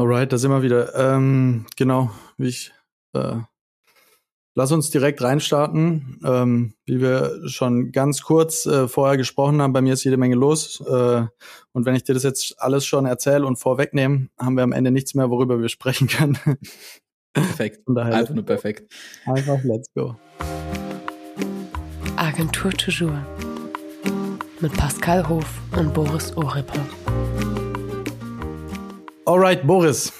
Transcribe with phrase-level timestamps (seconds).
[0.00, 0.94] Alright, da sind wir wieder.
[0.94, 2.72] Ähm, genau, wie ich.
[3.12, 3.34] Äh,
[4.54, 6.18] lass uns direkt reinstarten.
[6.24, 10.36] Ähm, wie wir schon ganz kurz äh, vorher gesprochen haben, bei mir ist jede Menge
[10.36, 10.80] los.
[10.80, 11.26] Äh,
[11.72, 14.90] und wenn ich dir das jetzt alles schon erzähle und vorwegnehme, haben wir am Ende
[14.90, 16.38] nichts mehr, worüber wir sprechen können.
[17.34, 17.86] Perfekt.
[17.86, 18.90] Einfach nur perfekt.
[19.26, 20.16] Einfach let's go.
[22.16, 23.12] Agentur Toujours
[24.60, 26.86] mit Pascal Hof und Boris Oripper.
[29.26, 30.12] Alright, Boris.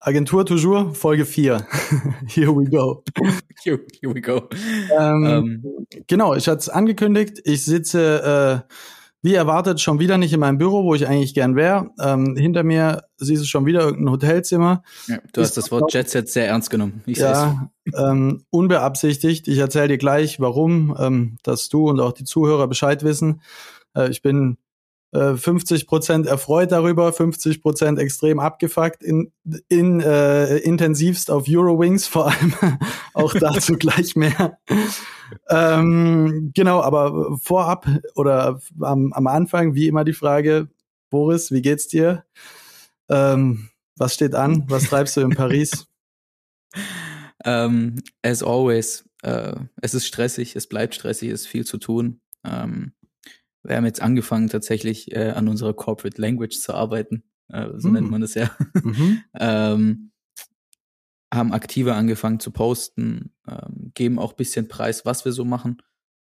[0.00, 1.66] Agentur Toujours, Folge 4.
[2.26, 3.04] Here we go.
[3.62, 4.48] Here, here we go.
[4.96, 5.86] Ähm, ähm.
[6.06, 7.40] Genau, ich hatte es angekündigt.
[7.44, 8.72] Ich sitze, äh,
[9.20, 11.90] wie erwartet, schon wieder nicht in meinem Büro, wo ich eigentlich gern wäre.
[12.00, 14.82] Ähm, hinter mir siehst du schon wieder irgendein Hotelzimmer.
[15.08, 17.02] Ja, du hast das Wort Jet Set sehr ernst genommen.
[17.04, 19.48] Ich ja, ähm, unbeabsichtigt.
[19.48, 23.42] Ich erzähle dir gleich, warum, ähm, dass du und auch die Zuhörer Bescheid wissen.
[23.94, 24.56] Äh, ich bin
[25.12, 29.32] 50 äh, Prozent erfreut darüber, 50 Prozent extrem abgefuckt, in,
[29.68, 32.54] in äh, intensivst auf Eurowings vor allem.
[33.14, 34.58] auch dazu gleich mehr.
[35.48, 40.68] ähm, genau, aber vorab oder am, am Anfang wie immer die Frage,
[41.10, 42.24] Boris, wie geht's dir?
[43.08, 44.64] Ähm, was steht an?
[44.68, 45.86] Was treibst du in Paris?
[46.74, 46.82] um,
[47.46, 52.20] ähm, as always, uh, es ist stressig, es bleibt stressig, es ist viel zu tun.
[52.44, 52.92] Um, ähm,
[53.62, 57.24] wir haben jetzt angefangen, tatsächlich äh, an unserer Corporate Language zu arbeiten.
[57.48, 57.94] Äh, so mhm.
[57.94, 58.50] nennt man das ja.
[58.82, 59.22] Mhm.
[59.38, 60.10] ähm,
[61.32, 65.82] haben aktiver angefangen zu posten, ähm, geben auch bisschen Preis, was wir so machen.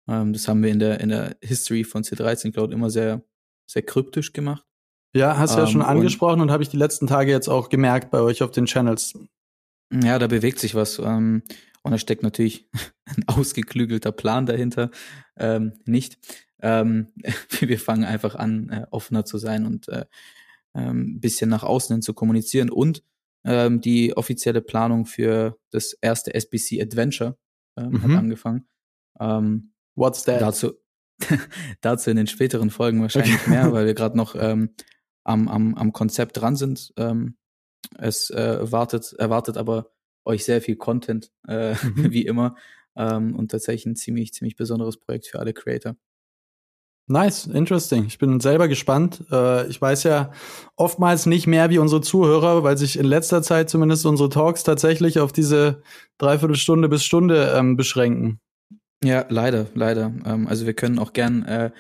[0.08, 3.24] Ähm, das haben wir in der, in der History von C13 Cloud immer sehr,
[3.68, 4.66] sehr kryptisch gemacht.
[5.14, 7.50] Ja, hast du ja schon ähm, angesprochen und, und habe ich die letzten Tage jetzt
[7.50, 9.14] auch gemerkt bei euch auf den Channels.
[9.92, 11.00] Ja, da bewegt sich was.
[11.00, 11.44] Ähm,
[11.84, 12.70] und da steckt natürlich
[13.06, 14.90] ein ausgeklügelter Plan dahinter.
[15.38, 16.18] Ähm, nicht.
[16.62, 17.08] Ähm,
[17.60, 20.06] wir fangen einfach an, äh, offener zu sein und äh,
[20.74, 22.70] ähm, bisschen nach außen hin zu kommunizieren.
[22.70, 23.04] Und
[23.44, 27.38] ähm, die offizielle Planung für das erste SBC Adventure
[27.78, 28.04] ähm, mhm.
[28.04, 28.68] hat angefangen.
[29.20, 30.42] Ähm, What's that?
[30.42, 30.74] Dazu,
[31.82, 33.50] dazu in den späteren Folgen wahrscheinlich okay.
[33.50, 34.70] mehr, weil wir gerade noch ähm,
[35.24, 36.94] am, am, am Konzept dran sind.
[36.98, 37.36] Ähm,
[37.98, 39.92] es äh, wartet, erwartet aber
[40.24, 42.12] euch sehr viel Content, äh, mhm.
[42.12, 42.56] wie immer.
[42.96, 45.96] Ähm, und tatsächlich ein ziemlich, ziemlich besonderes Projekt für alle Creator.
[47.12, 48.06] Nice, interesting.
[48.06, 49.24] Ich bin selber gespannt.
[49.32, 50.32] Äh, ich weiß ja
[50.78, 55.20] oftmals nicht mehr wie unsere Zuhörer, weil sich in letzter Zeit zumindest unsere Talks tatsächlich
[55.20, 55.82] auf diese
[56.18, 58.40] Dreiviertelstunde bis Stunde ähm, beschränken.
[59.04, 60.14] Ja, leider, leider.
[60.26, 61.72] Ähm, also wir können auch gern äh,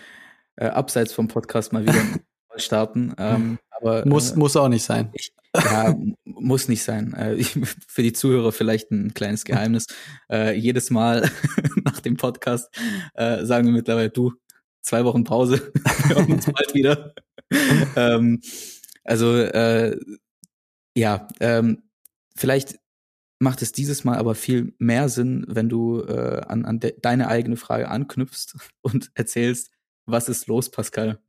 [0.57, 2.01] äh, abseits vom Podcast mal wieder
[2.57, 3.13] starten.
[3.17, 5.11] Ähm, aber, muss, äh, muss auch nicht sein.
[5.13, 7.13] Ich, ja, muss nicht sein.
[7.13, 7.41] Äh,
[7.87, 9.87] für die Zuhörer vielleicht ein kleines Geheimnis.
[10.29, 11.29] Äh, jedes Mal
[11.85, 12.69] nach dem Podcast
[13.13, 14.33] äh, sagen wir mittlerweile, du,
[14.81, 15.71] zwei Wochen Pause,
[16.07, 17.13] wir hören uns bald wieder.
[17.95, 18.41] ähm,
[19.03, 19.97] also äh,
[20.95, 21.83] ja, ähm,
[22.35, 22.77] vielleicht
[23.39, 27.27] macht es dieses Mal aber viel mehr Sinn, wenn du äh, an, an de deine
[27.27, 29.71] eigene Frage anknüpfst und erzählst,
[30.05, 31.19] was ist los, Pascal?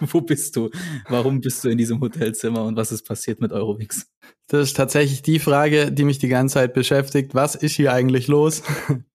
[0.00, 0.70] Wo bist du?
[1.08, 4.09] Warum bist du in diesem Hotelzimmer und was ist passiert mit Eurowings?
[4.50, 7.36] Das ist tatsächlich die Frage, die mich die ganze Zeit beschäftigt.
[7.36, 8.62] Was ist hier eigentlich los?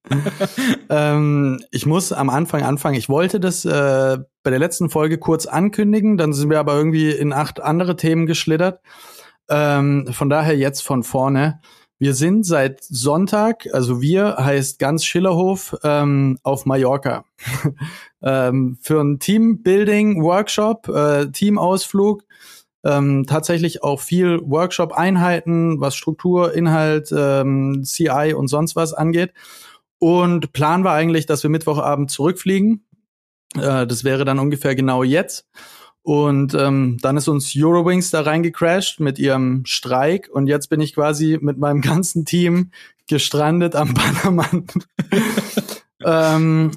[0.88, 2.96] ähm, ich muss am Anfang anfangen.
[2.96, 7.10] Ich wollte das äh, bei der letzten Folge kurz ankündigen, dann sind wir aber irgendwie
[7.10, 8.80] in acht andere Themen geschlittert.
[9.50, 11.60] Ähm, von daher jetzt von vorne.
[11.98, 17.24] Wir sind seit Sonntag, also wir heißt ganz Schillerhof, ähm, auf Mallorca
[18.22, 22.22] ähm, für ein Teambuilding-Workshop, äh, Teamausflug.
[22.84, 29.32] Ähm, tatsächlich auch viel Workshop-Einheiten, was Struktur, Inhalt, ähm, CI und sonst was angeht.
[29.98, 32.84] Und Plan war eigentlich, dass wir Mittwochabend zurückfliegen.
[33.54, 35.46] Äh, das wäre dann ungefähr genau jetzt.
[36.06, 40.94] Und ähm, dann ist uns Eurowings da reingecrashed mit ihrem Streik und jetzt bin ich
[40.94, 42.70] quasi mit meinem ganzen Team
[43.08, 44.66] gestrandet am Bannermann.
[46.04, 46.70] ähm,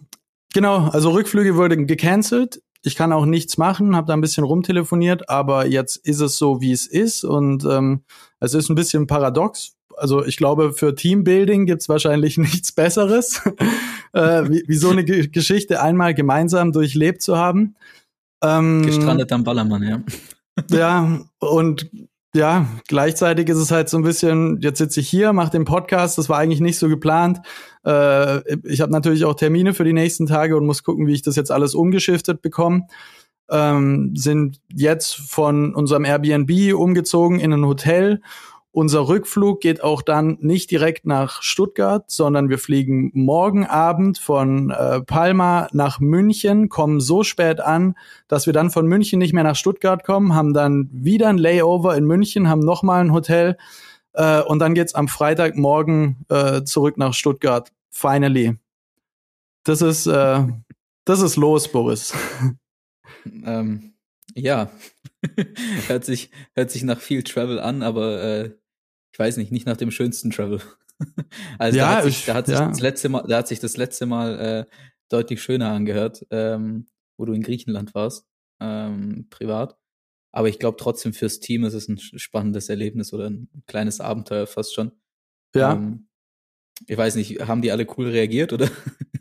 [0.52, 2.64] genau, also Rückflüge wurden gecancelt.
[2.84, 6.62] Ich kann auch nichts machen, habe da ein bisschen rumtelefoniert, aber jetzt ist es so,
[6.62, 8.04] wie es ist und ähm,
[8.40, 9.76] es ist ein bisschen paradox.
[9.98, 13.42] Also ich glaube, für Teambuilding gibt's wahrscheinlich nichts Besseres,
[14.14, 17.76] äh, wie, wie so eine G Geschichte einmal gemeinsam durchlebt zu haben.
[18.42, 20.02] Ähm, Gestrandet am Ballermann, ja.
[20.72, 21.90] Ja, und
[22.36, 26.18] ja, gleichzeitig ist es halt so ein bisschen, jetzt sitze ich hier, mache den Podcast,
[26.18, 27.40] das war eigentlich nicht so geplant.
[27.84, 31.24] Äh, ich habe natürlich auch Termine für die nächsten Tage und muss gucken, wie ich
[31.24, 32.86] das jetzt alles umgeschiftet bekomme.
[33.50, 38.22] Ähm, sind jetzt von unserem Airbnb umgezogen in ein Hotel
[38.72, 44.70] Unser Rückflug geht auch dann nicht direkt nach Stuttgart, sondern wir fliegen morgen Abend von
[44.70, 47.96] äh, Palma nach München, kommen so spät an,
[48.28, 51.98] dass wir dann von München nicht mehr nach Stuttgart kommen, haben dann wieder ein Layover
[51.98, 53.58] in München, haben nochmal ein Hotel
[54.14, 57.72] äh, und dann geht's am Freitagmorgen äh, zurück nach Stuttgart.
[57.90, 58.56] Finally.
[59.64, 60.44] Das ist, äh,
[61.06, 62.14] das ist los, Boris.
[63.46, 63.94] Ähm,
[64.36, 64.72] ja,
[65.88, 68.52] hört sich hört sich nach viel Travel an, aber äh,
[69.12, 70.62] ich weiß nicht, nicht nach dem schönsten Travel.
[71.60, 72.68] also Ja, da hat sich, ich- da hat sich ja.
[72.68, 74.76] das letzte Mal, da hat sich das letzte Mal äh,
[75.10, 76.88] deutlich schöner angehört, ähm,
[77.18, 78.28] wo du in Griechenland warst,
[78.62, 79.78] ähm, privat.
[80.32, 84.46] Aber ich glaube trotzdem fürs Team ist es ein spannendes Erlebnis oder ein kleines Abenteuer
[84.46, 84.92] fast schon.
[85.56, 85.74] Ja.
[85.74, 86.08] Ähm,
[86.88, 88.70] ich weiß nicht, haben die alle cool reagiert oder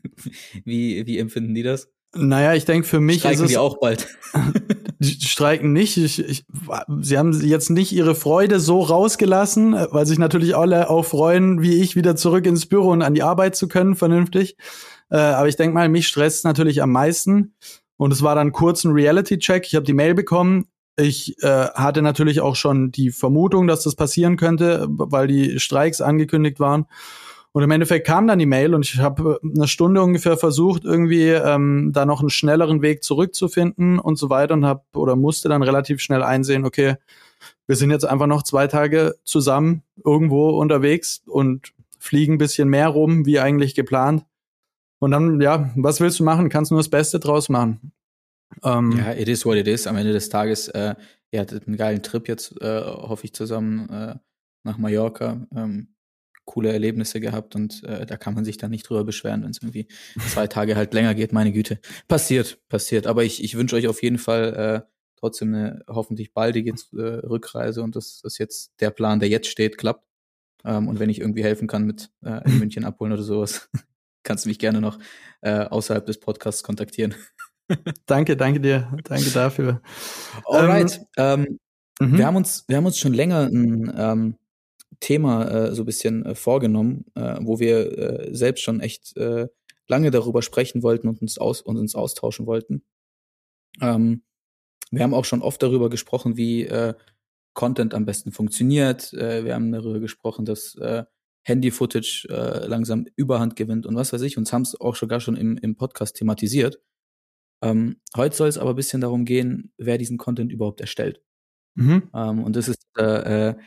[0.65, 1.91] wie, wie empfinden die das?
[2.15, 3.51] Naja, ich denke, für mich ist Streiken es.
[3.51, 4.07] die auch bald.
[5.00, 5.97] Die streiken nicht.
[5.97, 6.45] Ich, ich,
[7.00, 11.81] sie haben jetzt nicht ihre Freude so rausgelassen, weil sich natürlich alle auch freuen, wie
[11.81, 14.56] ich, wieder zurück ins Büro und an die Arbeit zu können, vernünftig.
[15.11, 17.55] Äh, aber ich denke mal, mich stresst natürlich am meisten.
[17.97, 19.67] Und es war dann kurz ein Reality-Check.
[19.67, 20.67] Ich habe die Mail bekommen.
[20.97, 26.00] Ich äh, hatte natürlich auch schon die Vermutung, dass das passieren könnte, weil die Streiks
[26.00, 26.87] angekündigt waren.
[27.59, 31.31] Und im Endeffekt kam dann die Mail und ich habe eine Stunde ungefähr versucht, irgendwie
[31.31, 35.65] ähm, da noch einen schnelleren Weg zurückzufinden und so weiter und habe oder musste dann
[35.65, 36.95] relativ schnell einsehen, okay,
[37.67, 42.87] wir sind jetzt einfach noch zwei Tage zusammen irgendwo unterwegs und fliegen ein bisschen mehr
[42.87, 44.25] rum, wie eigentlich geplant.
[45.01, 46.51] Und dann, ja, was willst du machen?
[46.51, 47.91] Kannst nur das Beste draus machen.
[48.63, 49.89] Ähm, Ja, it is what it is.
[49.89, 50.95] Am Ende des Tages, äh,
[51.33, 54.15] ihr hattet einen geilen Trip jetzt, äh, hoffe ich, zusammen äh,
[54.63, 55.45] nach Mallorca.
[55.53, 55.89] Ähm,
[56.49, 59.59] coole Erlebnisse gehabt und äh, da kann man sich dann nicht drüber beschweren, wenn es
[59.59, 59.87] irgendwie
[60.29, 61.79] zwei Tage halt länger geht, meine Güte.
[62.09, 63.06] Passiert, passiert.
[63.06, 67.83] Aber ich, ich wünsche euch auf jeden Fall äh, trotzdem eine hoffentlich baldige äh, Rückreise
[67.83, 70.05] und dass das jetzt der Plan, der jetzt steht, klappt.
[70.65, 73.71] Ähm, und wenn ich irgendwie helfen kann mit äh, in München abholen oder sowas,
[74.25, 74.99] kannst du mich gerne noch
[75.43, 77.15] äh, außerhalb des Podcasts kontaktieren.
[78.06, 79.83] Danke, danke dir, danke dafür.
[80.47, 81.03] Alright.
[81.19, 81.59] Ähm,
[82.00, 82.19] Mhm.
[82.19, 84.35] Wir haben uns, wir haben uns schon länger ein ähm,
[85.00, 89.49] Thema äh, so ein bisschen äh, vorgenommen, äh, wo wir äh, selbst schon echt äh,
[89.87, 92.83] lange darüber sprechen wollten und uns, aus, und uns austauschen wollten.
[93.81, 94.23] Ähm,
[94.91, 96.95] wir haben auch schon oft darüber gesprochen, wie äh,
[97.55, 99.12] Content am besten funktioniert.
[99.15, 101.05] Äh, wir haben darüber gesprochen, dass äh,
[101.45, 104.37] Handy-Footage äh, langsam Überhand gewinnt und was weiß ich.
[104.37, 106.81] Uns haben es auch sogar schon im, im Podcast thematisiert.
[107.62, 111.23] Ähm, heute soll es aber ein bisschen darum gehen, wer diesen Content überhaupt erstellt.
[111.75, 112.11] Mhm.
[112.15, 113.62] Ähm, und das ist der äh,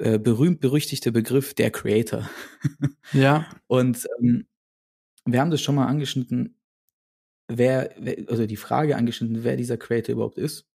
[0.00, 2.28] äh, berühmt-berüchtigte Begriff der Creator.
[3.12, 4.46] Ja, Und ähm,
[5.24, 6.58] wir haben das schon mal angeschnitten,
[7.48, 10.66] wer, wer, also die Frage angeschnitten, wer dieser Creator überhaupt ist,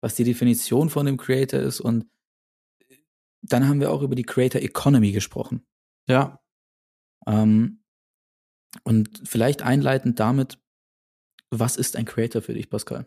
[0.00, 2.06] was die Definition von dem Creator ist und
[3.42, 5.66] dann haben wir auch über die Creator Economy gesprochen.
[6.08, 6.40] ja.
[7.26, 7.82] Ähm,
[8.84, 10.58] und vielleicht einleitend damit,
[11.50, 13.06] was ist ein Creator für dich, Pascal?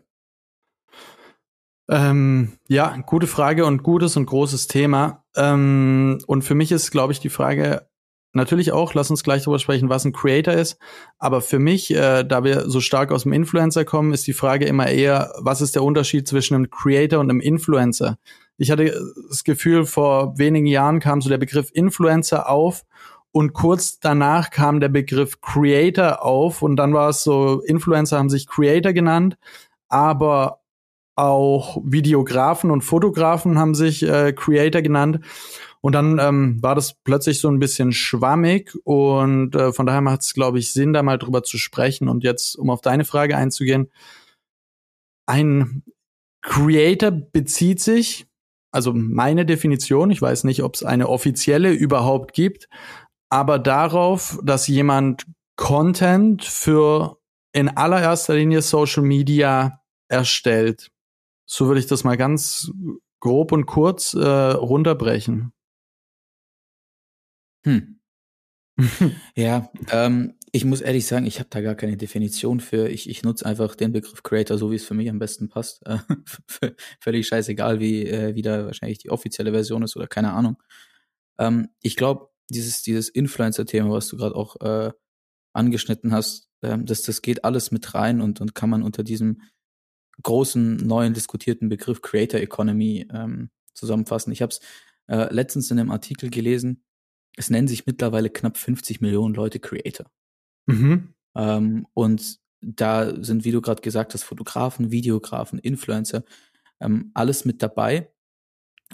[1.88, 5.24] Ähm, ja, gute Frage und gutes und großes Thema.
[5.36, 7.86] Ähm, und für mich ist, glaube ich, die Frage
[8.32, 10.78] natürlich auch, lass uns gleich darüber sprechen, was ein Creator ist.
[11.18, 14.66] Aber für mich, äh, da wir so stark aus dem Influencer kommen, ist die Frage
[14.66, 18.18] immer eher, was ist der Unterschied zwischen einem Creator und einem Influencer?
[18.56, 18.94] Ich hatte
[19.28, 22.84] das Gefühl, vor wenigen Jahren kam so der Begriff Influencer auf
[23.32, 28.30] und kurz danach kam der Begriff Creator auf und dann war es so, Influencer haben
[28.30, 29.36] sich Creator genannt,
[29.88, 30.60] aber
[31.16, 35.20] auch Videografen und Fotografen haben sich äh, Creator genannt.
[35.80, 40.22] Und dann ähm, war das plötzlich so ein bisschen schwammig und äh, von daher macht
[40.22, 42.08] es, glaube ich, Sinn, da mal drüber zu sprechen.
[42.08, 43.90] Und jetzt, um auf deine Frage einzugehen,
[45.26, 45.82] ein
[46.40, 48.26] Creator bezieht sich,
[48.72, 52.68] also meine Definition, ich weiß nicht, ob es eine offizielle überhaupt gibt,
[53.28, 57.18] aber darauf, dass jemand Content für
[57.52, 60.90] in allererster Linie Social Media erstellt.
[61.46, 62.70] So würde ich das mal ganz
[63.20, 65.52] grob und kurz äh, runterbrechen.
[67.64, 68.00] Hm.
[69.36, 72.88] Ja, ähm, ich muss ehrlich sagen, ich habe da gar keine Definition für.
[72.88, 75.84] Ich, ich nutze einfach den Begriff Creator, so wie es für mich am besten passt.
[75.86, 75.98] Äh,
[77.00, 80.62] völlig scheißegal, wie, äh, wie da wahrscheinlich die offizielle Version ist oder keine Ahnung.
[81.38, 84.92] Ähm, ich glaube, dieses, dieses Influencer-Thema, was du gerade auch äh,
[85.52, 89.40] angeschnitten hast, ähm, das, das geht alles mit rein und, und kann man unter diesem
[90.22, 94.32] großen, neuen, diskutierten Begriff Creator Economy ähm, zusammenfassen.
[94.32, 94.60] Ich habe es
[95.08, 96.84] äh, letztens in einem Artikel gelesen,
[97.36, 100.06] es nennen sich mittlerweile knapp 50 Millionen Leute Creator.
[100.66, 101.14] Mhm.
[101.34, 106.24] Ähm, und da sind, wie du gerade gesagt hast, Fotografen, Videografen, Influencer,
[106.80, 108.10] ähm, alles mit dabei.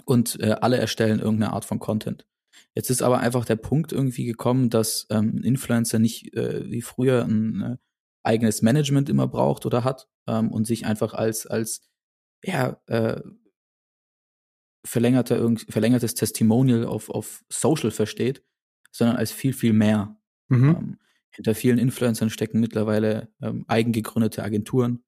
[0.05, 2.25] und äh, alle erstellen irgendeine Art von Content.
[2.73, 6.81] Jetzt ist aber einfach der Punkt irgendwie gekommen, dass ähm, ein Influencer nicht äh, wie
[6.81, 7.77] früher ein äh,
[8.23, 11.81] eigenes Management immer braucht oder hat ähm, und sich einfach als als
[12.43, 13.21] ja äh,
[14.85, 18.43] verlängerter verlängertes Testimonial auf auf Social versteht,
[18.91, 20.17] sondern als viel viel mehr.
[20.49, 20.69] Mhm.
[20.69, 20.97] Ähm,
[21.33, 25.03] hinter vielen Influencern stecken mittlerweile ähm, eigengegründete Agenturen,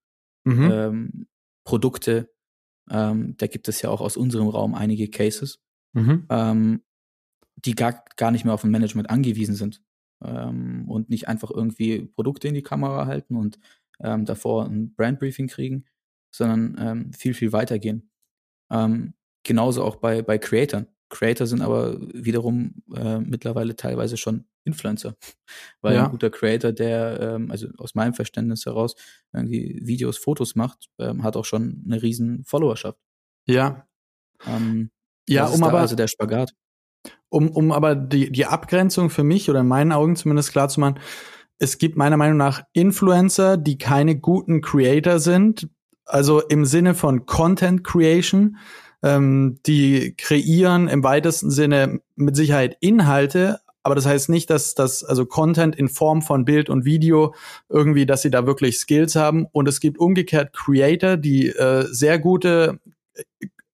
[0.45, 0.71] mhm.
[0.71, 1.27] ähm,
[1.65, 2.33] Produkte.
[2.89, 5.59] Ähm, da gibt es ja auch aus unserem Raum einige Cases.
[5.93, 6.25] Mhm.
[6.29, 6.81] Ähm,
[7.55, 9.81] die gar, gar nicht mehr auf ein Management angewiesen sind
[10.23, 13.59] ähm, und nicht einfach irgendwie Produkte in die Kamera halten und
[14.01, 15.85] ähm, davor ein Brandbriefing kriegen,
[16.31, 18.11] sondern ähm, viel, viel weitergehen.
[18.71, 20.87] Ähm, genauso auch bei, bei Creatern.
[21.09, 25.15] Creator sind aber wiederum äh, mittlerweile teilweise schon Influencer.
[25.81, 26.05] Weil ja.
[26.05, 28.95] ein guter Creator, der, ähm, also aus meinem Verständnis heraus,
[29.31, 32.97] irgendwie Videos, Fotos macht, ähm, hat auch schon eine riesen Followerschaft.
[33.45, 33.87] Ja.
[34.47, 34.89] Ähm,
[35.29, 36.53] ja, um aber also der Spagat
[37.33, 40.79] um, um aber die, die Abgrenzung für mich oder in meinen Augen zumindest klar zu
[40.79, 40.99] machen,
[41.63, 45.69] es gibt meiner Meinung nach Influencer, die keine guten Creator sind,
[46.05, 48.57] also im Sinne von Content Creation,
[49.01, 55.05] ähm, die kreieren im weitesten Sinne mit Sicherheit Inhalte, aber das heißt nicht, dass das,
[55.05, 57.33] also Content in Form von Bild und Video
[57.69, 59.45] irgendwie, dass sie da wirklich Skills haben.
[59.51, 62.79] Und es gibt umgekehrt Creator, die äh, sehr gute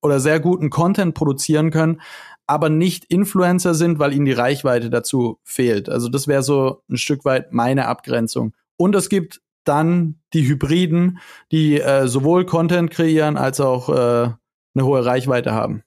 [0.02, 2.02] oder sehr guten Content produzieren können,
[2.50, 5.88] aber nicht Influencer sind, weil ihnen die Reichweite dazu fehlt.
[5.88, 8.56] Also das wäre so ein Stück weit meine Abgrenzung.
[8.76, 11.20] Und es gibt dann die Hybriden,
[11.52, 13.94] die äh, sowohl Content kreieren als auch äh,
[14.74, 15.84] eine hohe Reichweite haben.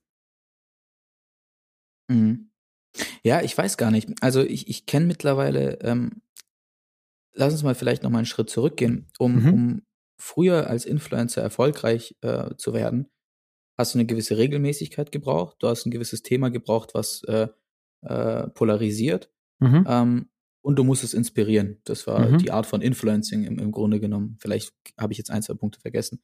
[2.09, 2.51] Mhm.
[3.25, 4.23] Ja, ich weiß gar nicht.
[4.23, 6.23] Also ich, ich kenne mittlerweile, ähm,
[7.33, 9.53] lass uns mal vielleicht noch mal einen Schritt zurückgehen, um, mhm.
[9.53, 9.83] um
[10.17, 13.11] früher als Influencer erfolgreich äh, zu werden,
[13.79, 17.49] hast du eine gewisse Regelmäßigkeit gebraucht, du hast ein gewisses Thema gebraucht, was äh,
[18.03, 19.87] äh, polarisiert mhm.
[19.89, 20.31] ähm,
[20.63, 21.81] und du musst es inspirieren.
[21.85, 22.39] Das war mhm.
[22.39, 24.37] die Art von Influencing im, im Grunde genommen.
[24.41, 26.23] Vielleicht habe ich jetzt ein, zwei Punkte vergessen.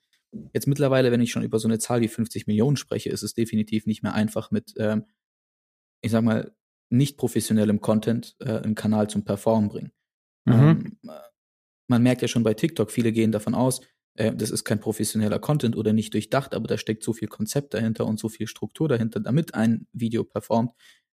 [0.52, 3.35] Jetzt mittlerweile, wenn ich schon über so eine Zahl wie 50 Millionen spreche, ist es
[3.35, 5.05] definitiv nicht mehr einfach mit, ähm,
[6.02, 6.52] ich sag mal,
[6.90, 9.93] nicht professionellem Content äh, einen Kanal zum Performen bringen.
[10.45, 10.52] Mhm.
[10.52, 10.99] Ähm,
[11.88, 13.81] man merkt ja schon bei TikTok, viele gehen davon aus,
[14.19, 17.73] äh, das ist kein professioneller Content oder nicht durchdacht, aber da steckt so viel Konzept
[17.75, 20.73] dahinter und so viel Struktur dahinter, damit ein Video performt,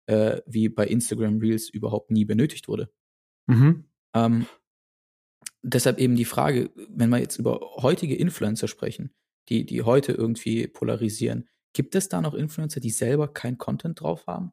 [0.07, 2.91] äh, wie bei Instagram Reels überhaupt nie benötigt wurde.
[3.47, 3.85] Mhm.
[4.15, 4.47] Ähm,
[5.63, 9.13] deshalb eben die Frage, wenn wir jetzt über heutige Influencer sprechen,
[9.49, 14.27] die, die heute irgendwie polarisieren, gibt es da noch Influencer, die selber kein Content drauf
[14.29, 14.53] haben?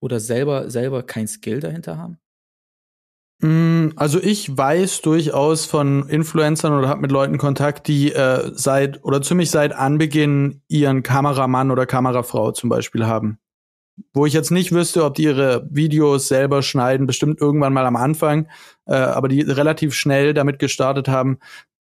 [0.00, 2.18] Oder selber, selber kein Skill dahinter haben?
[3.40, 9.04] Mm, also ich weiß durchaus von Influencern oder habe mit Leuten Kontakt, die äh, seit
[9.04, 13.38] oder ziemlich seit Anbeginn ihren Kameramann oder Kamerafrau zum Beispiel haben.
[14.12, 17.96] Wo ich jetzt nicht wüsste, ob die ihre Videos selber schneiden, bestimmt irgendwann mal am
[17.96, 18.48] Anfang,
[18.86, 21.38] äh, aber die relativ schnell damit gestartet haben,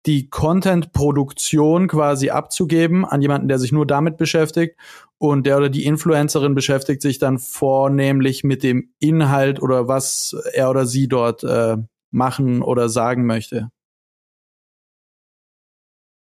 [0.06, 4.76] die Content-Produktion quasi abzugeben an jemanden, der sich nur damit beschäftigt.
[5.18, 10.70] Und der oder die Influencerin beschäftigt sich dann vornehmlich mit dem Inhalt oder was er
[10.70, 11.78] oder sie dort äh,
[12.10, 13.70] machen oder sagen möchte.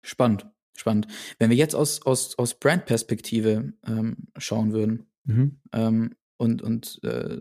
[0.03, 1.07] Spannend, spannend.
[1.39, 5.59] Wenn wir jetzt aus, aus, aus Brand-Perspektive ähm, schauen würden mhm.
[5.73, 7.39] ähm, und, und äh,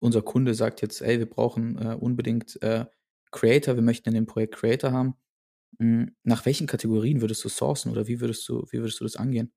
[0.00, 2.86] unser Kunde sagt jetzt, ey, wir brauchen äh, unbedingt äh,
[3.30, 5.14] Creator, wir möchten in dem Projekt Creator haben.
[5.78, 9.16] Hm, nach welchen Kategorien würdest du sourcen oder wie würdest du, wie würdest du das
[9.16, 9.52] angehen?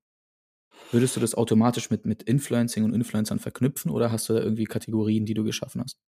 [0.90, 4.64] Würdest du das automatisch mit, mit Influencing und Influencern verknüpfen oder hast du da irgendwie
[4.64, 5.98] Kategorien, die du geschaffen hast?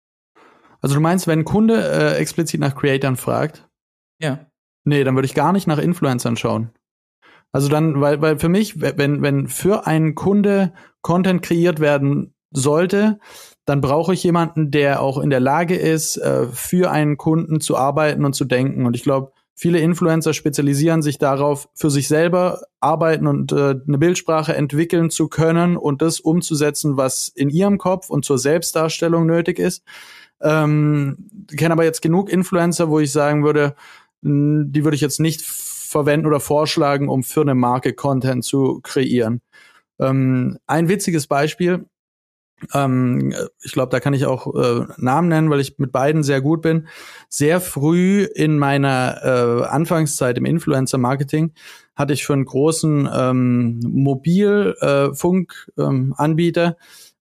[0.81, 3.69] Also du meinst, wenn ein Kunde äh, explizit nach Creatern fragt?
[4.21, 4.47] Ja.
[4.85, 6.71] Nee, dann würde ich gar nicht nach Influencern schauen.
[7.53, 13.19] Also dann, weil, weil für mich, wenn, wenn für einen Kunde Content kreiert werden sollte,
[13.65, 17.77] dann brauche ich jemanden, der auch in der Lage ist, äh, für einen Kunden zu
[17.77, 18.87] arbeiten und zu denken.
[18.87, 23.99] Und ich glaube, Viele Influencer spezialisieren sich darauf, für sich selber arbeiten und äh, eine
[23.99, 29.61] Bildsprache entwickeln zu können und das umzusetzen, was in ihrem Kopf und zur Selbstdarstellung nötig
[29.61, 29.85] ist.
[30.41, 33.77] Ähm, ich kenne aber jetzt genug Influencer, wo ich sagen würde,
[34.23, 39.41] die würde ich jetzt nicht verwenden oder vorschlagen, um für eine Marke Content zu kreieren.
[40.01, 41.87] Ähm, ein witziges Beispiel,
[42.73, 46.41] ähm, ich glaube, da kann ich auch äh, Namen nennen, weil ich mit beiden sehr
[46.41, 46.89] gut bin.
[47.29, 51.53] Sehr früh in meiner äh, Anfangszeit im Influencer-Marketing
[51.95, 56.75] hatte ich für einen großen ähm, Mobilfunkanbieter äh,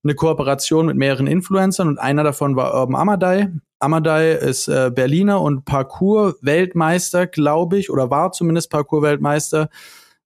[0.03, 3.51] eine Kooperation mit mehreren Influencern und einer davon war Urban Amadei.
[3.79, 9.69] Amadei ist äh, Berliner und Parkour-Weltmeister, glaube ich, oder war zumindest Parkour-Weltmeister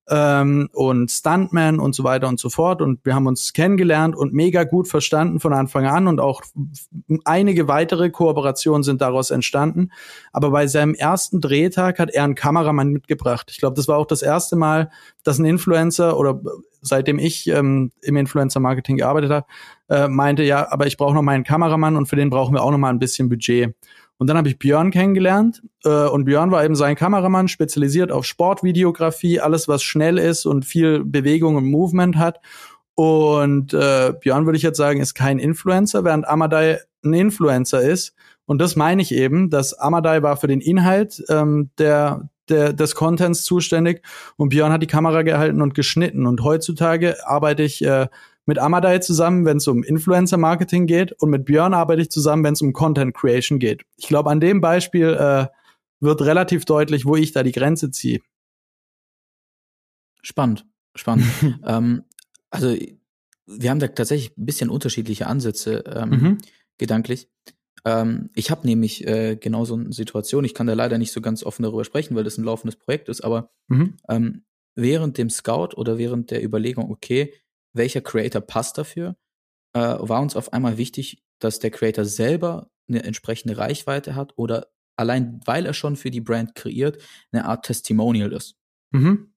[0.10, 2.82] ähm, und Stuntman und so weiter und so fort.
[2.82, 6.42] Und wir haben uns kennengelernt und mega gut verstanden von Anfang an und auch
[7.26, 9.92] einige weitere Kooperationen sind daraus entstanden.
[10.32, 13.50] Aber bei seinem ersten Drehtag hat er einen Kameramann mitgebracht.
[13.52, 14.90] Ich glaube, das war auch das erste Mal,
[15.24, 16.40] dass ein Influencer oder
[16.82, 19.46] seitdem ich ähm, im Influencer-Marketing gearbeitet habe,
[19.90, 22.64] äh, meinte, ja, aber ich brauche noch mal einen Kameramann und für den brauchen wir
[22.64, 23.76] auch noch mal ein bisschen Budget.
[24.18, 28.26] Und dann habe ich Björn kennengelernt äh, und Björn war eben sein Kameramann, spezialisiert auf
[28.26, 32.40] Sportvideografie, alles was schnell ist und viel Bewegung und Movement hat.
[32.96, 38.16] Und äh, Björn würde ich jetzt sagen, ist kein Influencer, während Amadei ein Influencer ist.
[38.46, 42.96] Und das meine ich eben, dass Amadei war für den Inhalt ähm, der, der, des
[42.96, 44.02] Contents zuständig
[44.36, 46.26] und Björn hat die Kamera gehalten und geschnitten.
[46.26, 48.08] Und heutzutage arbeite ich äh,
[48.48, 52.54] mit Amadei zusammen, wenn es um Influencer-Marketing geht und mit Björn arbeite ich zusammen, wenn
[52.54, 53.84] es um Content Creation geht.
[53.98, 55.48] Ich glaube, an dem Beispiel äh,
[56.00, 58.22] wird relativ deutlich, wo ich da die Grenze ziehe.
[60.22, 61.26] Spannend, spannend.
[61.66, 62.04] ähm,
[62.50, 62.76] also
[63.46, 66.38] wir haben da tatsächlich ein bisschen unterschiedliche Ansätze ähm, mhm.
[66.78, 67.30] gedanklich.
[67.84, 71.20] Ähm, ich habe nämlich äh, genau so eine Situation, ich kann da leider nicht so
[71.20, 73.98] ganz offen darüber sprechen, weil das ein laufendes Projekt ist, aber mhm.
[74.08, 74.44] ähm,
[74.76, 77.34] während dem Scout oder während der Überlegung, okay,
[77.78, 79.16] welcher Creator passt dafür,
[79.74, 84.68] äh, war uns auf einmal wichtig, dass der Creator selber eine entsprechende Reichweite hat oder
[84.96, 88.56] allein weil er schon für die Brand kreiert, eine Art Testimonial ist.
[88.92, 89.34] Mhm.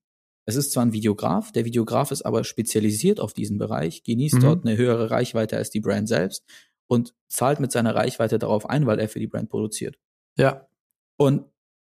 [0.46, 4.40] Es ist zwar ein Videograf, der Videograf ist aber spezialisiert auf diesen Bereich, genießt mhm.
[4.40, 6.44] dort eine höhere Reichweite als die Brand selbst
[6.86, 9.98] und zahlt mit seiner Reichweite darauf ein, weil er für die Brand produziert.
[10.38, 10.66] Ja.
[11.18, 11.44] Und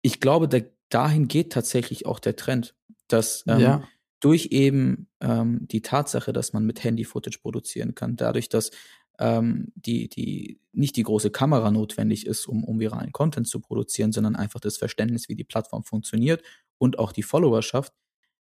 [0.02, 0.58] ich glaube, da,
[0.90, 2.76] dahin geht tatsächlich auch der Trend,
[3.08, 3.88] dass ähm, ja
[4.24, 8.70] durch eben ähm, die Tatsache, dass man mit Handy Footage produzieren kann, dadurch, dass
[9.18, 14.12] ähm, die, die nicht die große Kamera notwendig ist, um, um viralen Content zu produzieren,
[14.12, 16.42] sondern einfach das Verständnis, wie die Plattform funktioniert
[16.78, 17.92] und auch die Followerschaft,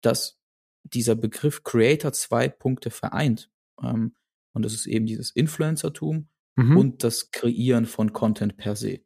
[0.00, 0.40] dass
[0.82, 3.50] dieser Begriff Creator zwei Punkte vereint.
[3.82, 4.14] Ähm,
[4.54, 6.76] und das ist eben dieses Influencertum mhm.
[6.78, 9.00] und das Kreieren von Content per se.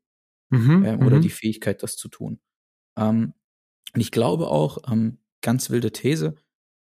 [0.50, 1.22] Mhm, ähm, oder mhm.
[1.22, 2.38] die Fähigkeit, das zu tun.
[2.96, 3.34] Ähm,
[3.92, 6.36] und ich glaube auch, ähm, ganz wilde These,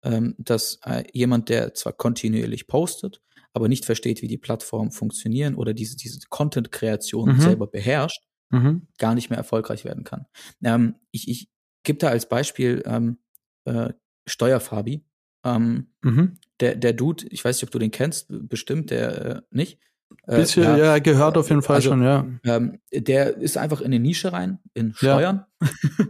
[0.03, 3.21] ähm, dass äh, jemand, der zwar kontinuierlich postet,
[3.53, 7.41] aber nicht versteht, wie die Plattformen funktionieren oder diese, diese Content-Kreation mhm.
[7.41, 8.87] selber beherrscht, mhm.
[8.99, 10.27] gar nicht mehr erfolgreich werden kann.
[10.63, 11.49] Ähm, ich ich
[11.83, 13.19] gebe da als Beispiel ähm,
[13.65, 13.93] äh,
[14.27, 15.05] Steuerfabi.
[15.43, 16.37] Ähm, mhm.
[16.61, 19.79] der, der Dude, ich weiß nicht, ob du den kennst, bestimmt, der äh, nicht.
[20.27, 22.27] Äh, Bisschen, ja, ja, gehört auf jeden Fall also, schon, ja.
[22.45, 25.47] Ähm, der ist einfach in eine Nische rein, in Steuern.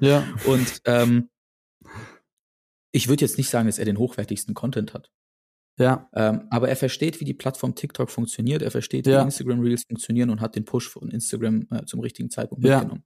[0.01, 0.09] Ja.
[0.09, 0.25] ja.
[0.47, 1.29] Und ähm,
[2.93, 5.11] ich würde jetzt nicht sagen, dass er den hochwertigsten Content hat.
[5.79, 6.11] Ja.
[6.15, 8.63] Ähm, aber er versteht, wie die Plattform TikTok funktioniert.
[8.63, 9.23] Er versteht, wie ja.
[9.23, 12.79] Instagram Reels funktionieren und hat den Push von Instagram äh, zum richtigen Zeitpunkt ja.
[12.81, 13.05] mitgenommen.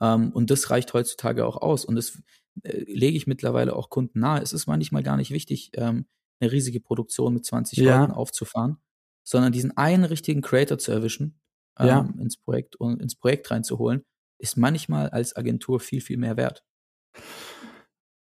[0.00, 1.84] Ähm, und das reicht heutzutage auch aus.
[1.84, 2.22] Und das
[2.62, 4.40] äh, lege ich mittlerweile auch Kunden nahe.
[4.40, 6.06] Es ist manchmal gar nicht wichtig, ähm,
[6.40, 8.00] eine riesige Produktion mit 20 ja.
[8.00, 8.78] Leuten aufzufahren,
[9.24, 11.40] sondern diesen einen richtigen Creator zu erwischen,
[11.78, 14.04] ähm, ins Projekt und ins Projekt reinzuholen,
[14.38, 16.64] ist manchmal als Agentur viel, viel mehr wert.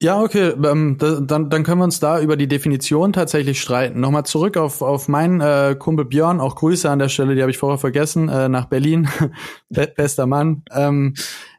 [0.03, 4.01] Ja, okay, ähm, da, dann, dann können wir uns da über die Definition tatsächlich streiten.
[4.01, 7.51] Nochmal zurück auf, auf meinen äh, Kumpel Björn, auch Grüße an der Stelle, die habe
[7.51, 9.11] ich vorher vergessen, äh, nach Berlin,
[9.69, 10.63] bester Mann.
[10.73, 11.15] Ähm,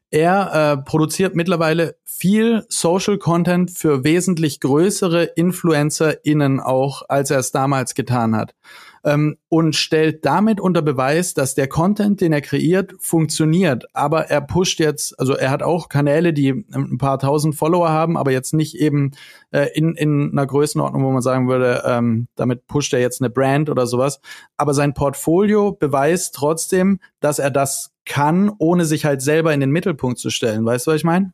[0.09, 7.51] er äh, produziert mittlerweile viel Social Content für wesentlich größere InfluencerInnen auch, als er es
[7.51, 8.55] damals getan hat
[9.03, 13.85] ähm, und stellt damit unter Beweis, dass der Content, den er kreiert, funktioniert.
[13.93, 18.17] Aber er pusht jetzt, also er hat auch Kanäle, die ein paar tausend Follower haben,
[18.17, 19.11] aber jetzt nicht eben
[19.51, 23.29] äh, in, in einer Größenordnung, wo man sagen würde, ähm, damit pusht er jetzt eine
[23.29, 24.21] Brand oder sowas.
[24.57, 29.71] Aber sein Portfolio beweist trotzdem, dass er das kann, ohne sich halt selber in den
[29.71, 30.65] Mittelpunkt zu stellen.
[30.65, 31.33] Weißt du, was ich meine?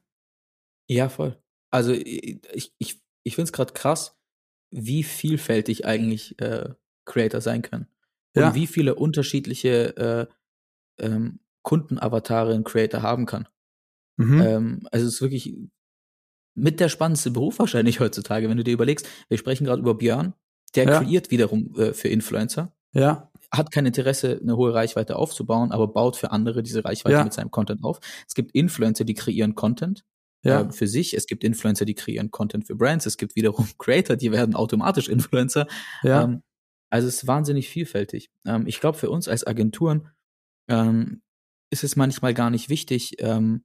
[0.89, 1.37] Ja, voll.
[1.69, 4.15] Also ich, ich, ich finde es gerade krass,
[4.71, 6.69] wie vielfältig eigentlich äh,
[7.07, 7.87] Creator sein können.
[8.35, 8.55] Und ja.
[8.55, 13.47] wie viele unterschiedliche äh, ähm, Kundenavatare ein Creator haben kann.
[14.17, 14.41] Mhm.
[14.41, 15.55] Ähm, also es ist wirklich
[16.53, 20.33] mit der spannendste Beruf wahrscheinlich heutzutage, wenn du dir überlegst, wir sprechen gerade über Björn,
[20.75, 20.99] der ja.
[20.99, 22.73] kreiert wiederum äh, für Influencer.
[22.93, 23.31] Ja.
[23.51, 27.23] Hat kein Interesse, eine hohe Reichweite aufzubauen, aber baut für andere diese Reichweite ja.
[27.23, 27.99] mit seinem Content auf.
[28.27, 30.03] Es gibt Influencer, die kreieren Content
[30.43, 30.61] ja.
[30.61, 31.15] äh, für sich.
[31.15, 33.05] Es gibt Influencer, die kreieren Content für Brands.
[33.05, 35.67] Es gibt wiederum Creator, die werden automatisch Influencer.
[36.03, 36.23] Ja.
[36.23, 36.43] Ähm,
[36.89, 38.31] also es ist wahnsinnig vielfältig.
[38.45, 40.09] Ähm, ich glaube, für uns als Agenturen
[40.69, 41.21] ähm,
[41.69, 43.63] ist es manchmal gar nicht wichtig, ähm,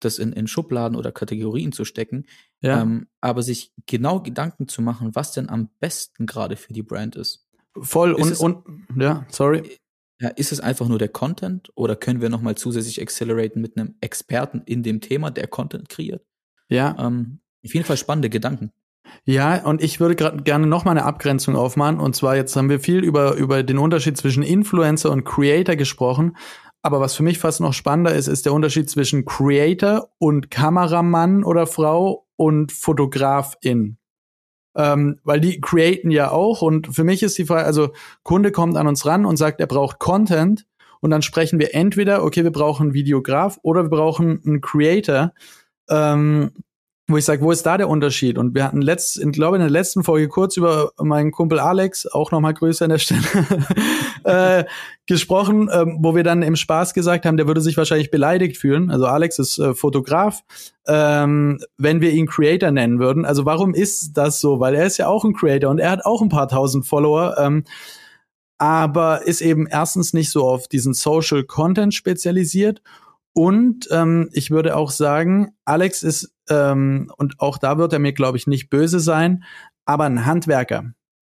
[0.00, 2.26] das in, in Schubladen oder Kategorien zu stecken,
[2.60, 2.82] ja.
[2.82, 7.16] ähm, aber sich genau Gedanken zu machen, was denn am besten gerade für die Brand
[7.16, 7.46] ist.
[7.76, 9.78] Voll ist und, es, und ja, sorry.
[10.20, 13.96] Ja, ist es einfach nur der Content oder können wir nochmal zusätzlich acceleraten mit einem
[14.00, 16.24] Experten in dem Thema, der Content kreiert?
[16.68, 16.96] Ja.
[16.98, 18.72] Ähm, auf jeden Fall spannende Gedanken.
[19.24, 22.00] Ja, und ich würde gerade gerne noch mal eine Abgrenzung aufmachen.
[22.00, 26.36] Und zwar jetzt haben wir viel über, über den Unterschied zwischen Influencer und Creator gesprochen.
[26.82, 31.42] Aber was für mich fast noch spannender ist, ist der Unterschied zwischen Creator und Kameramann
[31.42, 33.96] oder Frau und Fotografin.
[34.76, 36.60] Ähm, weil die createn ja auch.
[36.60, 37.90] Und für mich ist die Frage, also
[38.22, 40.66] Kunde kommt an uns ran und sagt, er braucht Content.
[41.00, 45.32] Und dann sprechen wir entweder, okay, wir brauchen einen Videograf oder wir brauchen einen Creator.
[45.88, 46.50] Ähm,
[47.06, 48.38] wo ich sage, wo ist da der Unterschied?
[48.38, 52.06] Und wir hatten letzt, ich glaube in der letzten Folge kurz über meinen Kumpel Alex,
[52.06, 53.20] auch nochmal Grüße an der Stelle,
[54.24, 54.64] äh,
[55.04, 58.90] gesprochen, ähm, wo wir dann im Spaß gesagt haben, der würde sich wahrscheinlich beleidigt fühlen.
[58.90, 60.40] Also Alex ist äh, Fotograf,
[60.86, 63.26] ähm, wenn wir ihn Creator nennen würden.
[63.26, 64.58] Also warum ist das so?
[64.58, 67.36] Weil er ist ja auch ein Creator und er hat auch ein paar tausend Follower.
[67.38, 67.64] Ähm,
[68.56, 72.80] aber ist eben erstens nicht so auf diesen Social Content spezialisiert
[73.34, 78.12] und ähm, ich würde auch sagen, Alex ist, ähm, und auch da wird er mir,
[78.12, 79.44] glaube ich, nicht böse sein,
[79.84, 80.92] aber ein Handwerker.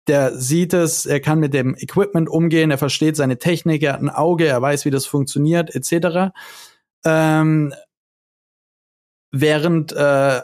[0.06, 4.02] Der sieht es, er kann mit dem Equipment umgehen, er versteht seine Technik, er hat
[4.02, 6.32] ein Auge, er weiß, wie das funktioniert, etc.
[7.04, 7.74] Ähm,
[9.30, 10.40] während äh,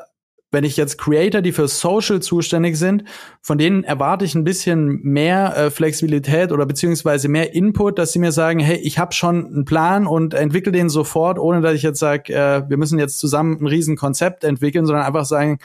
[0.54, 3.04] wenn ich jetzt Creator, die für Social zuständig sind,
[3.42, 8.18] von denen erwarte ich ein bisschen mehr äh, Flexibilität oder beziehungsweise mehr Input, dass sie
[8.18, 11.82] mir sagen, hey, ich habe schon einen Plan und entwickle den sofort, ohne dass ich
[11.82, 15.58] jetzt sage, äh, wir müssen jetzt zusammen ein riesen Konzept entwickeln, sondern einfach sagen,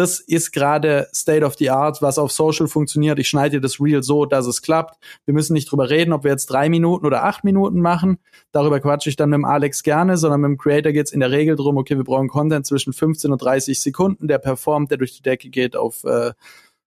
[0.00, 3.18] das ist gerade State of the Art, was auf Social funktioniert.
[3.18, 4.96] Ich schneide dir das Reel so, dass es klappt.
[5.26, 8.18] Wir müssen nicht drüber reden, ob wir jetzt drei Minuten oder acht Minuten machen.
[8.50, 11.20] Darüber quatsche ich dann mit dem Alex gerne, sondern mit dem Creator geht es in
[11.20, 14.96] der Regel drum, okay, wir brauchen Content zwischen 15 und 30 Sekunden, der performt, der
[14.96, 16.32] durch die Decke geht auf äh,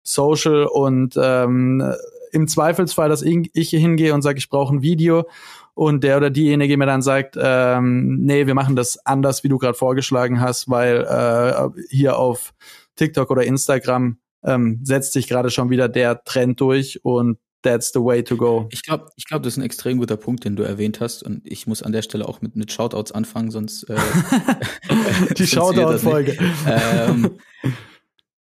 [0.02, 1.94] Social und ähm,
[2.32, 5.30] im Zweifelsfall, dass ich hingehe und sage, ich brauche ein Video
[5.76, 9.60] und der oder diejenige mir dann sagt, ähm, nee, wir machen das anders, wie du
[9.60, 12.54] gerade vorgeschlagen hast, weil äh, hier auf
[12.96, 18.00] TikTok oder Instagram ähm, setzt sich gerade schon wieder der Trend durch und that's the
[18.00, 18.68] way to go.
[18.72, 21.42] Ich glaube, ich glaube, das ist ein extrem guter Punkt, den du erwähnt hast und
[21.46, 23.96] ich muss an der Stelle auch mit, mit Shoutouts anfangen, sonst äh,
[25.38, 26.38] die Shoutout-Folge.
[26.68, 27.40] Ähm,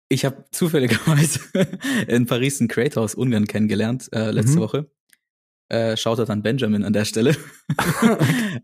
[0.09, 1.39] ich habe zufälligerweise
[2.07, 4.61] in Paris einen Creator aus Ungarn kennengelernt äh, letzte mhm.
[4.61, 4.91] Woche.
[5.69, 7.35] Äh, Shoutout an Benjamin an der Stelle.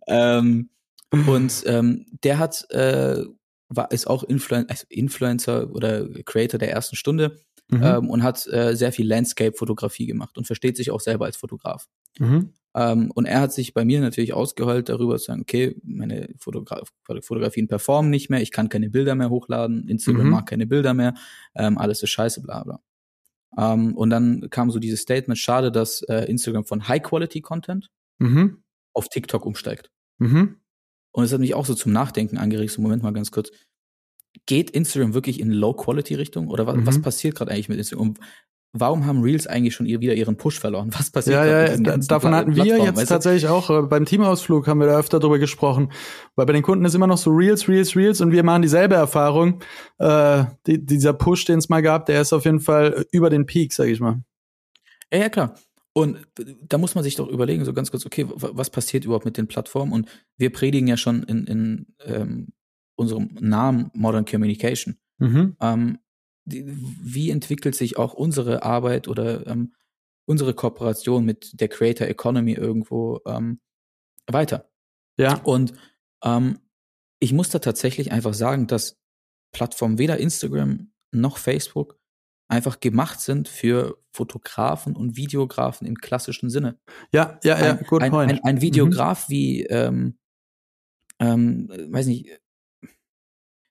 [0.07, 0.69] ähm,
[1.11, 3.23] und ähm, der hat äh,
[3.69, 7.83] war, ist auch Influen also Influencer oder Creator der ersten Stunde mhm.
[7.83, 11.87] ähm, und hat äh, sehr viel Landscape-Fotografie gemacht und versteht sich auch selber als Fotograf.
[12.19, 12.53] Mhm.
[12.75, 16.81] Ähm, und er hat sich bei mir natürlich ausgeheult darüber zu sagen, okay, meine Fotogra
[17.21, 20.31] Fotografien performen nicht mehr, ich kann keine Bilder mehr hochladen, Instagram mhm.
[20.31, 21.13] mag keine Bilder mehr,
[21.55, 22.79] ähm, alles ist scheiße, bla bla.
[23.57, 28.63] Ähm, und dann kam so dieses Statement, schade, dass äh, Instagram von High-Quality-Content mhm.
[28.93, 29.91] auf TikTok umsteigt.
[30.17, 30.57] Mhm.
[31.13, 33.51] Und es hat mich auch so zum Nachdenken angeregt, so Moment mal ganz kurz.
[34.47, 36.47] Geht Instagram wirklich in Low-Quality-Richtung?
[36.47, 36.87] Oder was, mhm.
[36.87, 38.09] was passiert gerade eigentlich mit Instagram?
[38.09, 38.19] Und
[38.73, 40.89] warum haben Reels eigentlich schon wieder ihren Push verloren?
[40.97, 43.13] Was passiert ja, ja, ja davon hatten wir jetzt weißt du?
[43.13, 45.91] tatsächlich auch äh, beim Teamausflug haben wir da öfter drüber gesprochen,
[46.35, 48.95] weil bei den Kunden ist immer noch so Reels, Reels, Reels und wir machen dieselbe
[48.95, 49.61] Erfahrung.
[49.99, 53.45] Äh, die, dieser Push, den es mal gab, der ist auf jeden Fall über den
[53.45, 54.23] Peak, sag ich mal.
[55.11, 55.55] Ja, ja, klar.
[55.95, 56.27] Und
[56.67, 59.47] da muss man sich doch überlegen, so ganz kurz, okay, was passiert überhaupt mit den
[59.47, 59.93] Plattformen?
[59.93, 62.47] Und wir predigen ja schon in, in ähm,
[62.95, 64.97] unserem Namen Modern Communication.
[65.19, 65.55] Mhm.
[65.61, 65.99] Ähm,
[66.45, 69.73] die, wie entwickelt sich auch unsere Arbeit oder ähm,
[70.25, 73.59] unsere Kooperation mit der Creator Economy irgendwo ähm,
[74.27, 74.69] weiter?
[75.17, 75.39] Ja.
[75.43, 75.73] Und
[76.23, 76.59] ähm,
[77.19, 78.99] ich muss da tatsächlich einfach sagen, dass
[79.53, 81.99] Plattformen weder Instagram noch Facebook
[82.53, 86.77] einfach gemacht sind für Fotografen und Videografen im klassischen Sinne.
[87.11, 88.13] Ja, ja, ja, ein, good point.
[88.13, 89.31] Ein, ein, ein Videograf mhm.
[89.31, 90.17] wie, ähm,
[91.19, 92.29] ähm, weiß nicht,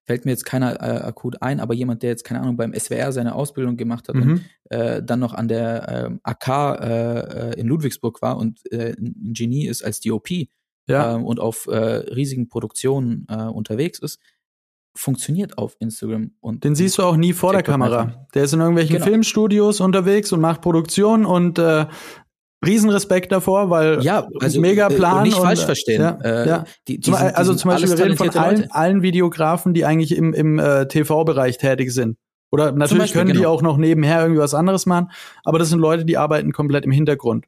[0.04, 3.12] fällt mir jetzt keiner äh, akut ein, aber jemand, der jetzt, keine Ahnung, beim SWR
[3.12, 4.22] seine Ausbildung gemacht hat mhm.
[4.22, 6.48] und äh, dann noch an der äh, AK
[6.80, 10.28] äh, in Ludwigsburg war und äh, ein Genie ist als DOP
[10.88, 11.14] ja.
[11.14, 14.20] äh, und auf äh, riesigen Produktionen unterwegs ist,
[14.94, 16.32] funktioniert auf Instagram.
[16.40, 18.26] Und Den siehst du auch nie vor der Kamera.
[18.34, 19.06] Der ist in irgendwelchen genau.
[19.06, 21.86] Filmstudios unterwegs und macht Produktion und äh,
[22.64, 25.18] Riesenrespekt davor, weil ja, also mega äh, Plan.
[25.18, 26.00] Und nicht und, falsch verstehen.
[26.00, 26.64] Ja, äh, ja.
[26.86, 30.32] Die, die sind, also zum Beispiel, wir reden von allen, allen Videografen, die eigentlich im,
[30.32, 32.16] im äh, TV-Bereich tätig sind.
[32.52, 33.50] Oder natürlich Beispiel, können die genau.
[33.50, 35.10] auch noch nebenher irgendwie was anderes machen,
[35.42, 37.46] aber das sind Leute, die arbeiten komplett im Hintergrund.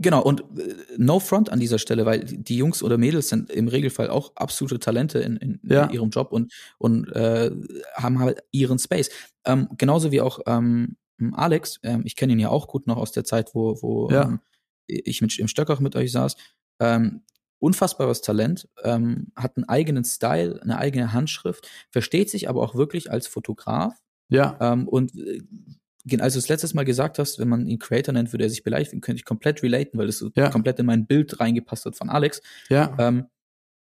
[0.00, 3.66] Genau, und äh, no front an dieser Stelle, weil die Jungs oder Mädels sind im
[3.66, 5.84] Regelfall auch absolute Talente in, in, ja.
[5.84, 7.50] in ihrem Job und, und äh,
[7.94, 9.10] haben halt ihren Space.
[9.44, 10.96] Ähm, genauso wie auch ähm,
[11.32, 14.22] Alex, ähm, ich kenne ihn ja auch gut noch aus der Zeit, wo, wo ja.
[14.22, 14.40] ähm,
[14.86, 16.36] ich mit, im Stöckach mit euch saß.
[16.80, 17.22] Ähm,
[17.58, 23.10] unfassbares Talent, ähm, hat einen eigenen Style, eine eigene Handschrift, versteht sich aber auch wirklich
[23.10, 24.74] als Fotograf Ja.
[24.74, 25.42] Und äh,
[26.20, 28.62] als du es letztes Mal gesagt hast, wenn man ihn Creator nennt, würde er sich
[28.62, 30.50] beleidigt, könnte ich komplett relaten, weil das so Ja.
[30.50, 32.40] komplett in mein Bild reingepasst hat von Alex.
[32.68, 32.94] Ja.
[32.98, 33.26] Ähm,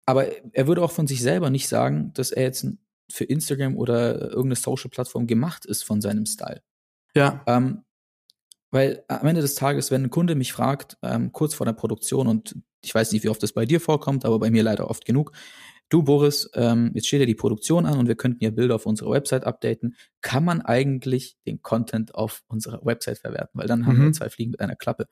[0.06, 2.66] aber er würde auch von sich selber nicht sagen, dass er jetzt
[3.10, 6.62] für Instagram oder irgendeine Social-Plattform gemacht ist von seinem Style.
[7.14, 7.42] Ja.
[7.46, 7.84] Ähm,
[8.70, 12.26] weil am Ende des Tages, wenn ein Kunde mich fragt, ähm, kurz vor der Produktion,
[12.26, 15.04] und ich weiß nicht, wie oft das bei dir vorkommt, aber bei mir leider oft
[15.04, 15.32] genug,
[15.94, 18.84] du Boris, ähm, jetzt steht ja die Produktion an und wir könnten ja Bilder auf
[18.86, 19.94] unserer Website updaten.
[20.20, 23.60] Kann man eigentlich den Content auf unserer Website verwerten?
[23.60, 24.04] Weil dann haben Mhm.
[24.06, 25.06] wir zwei Fliegen mit einer Klappe.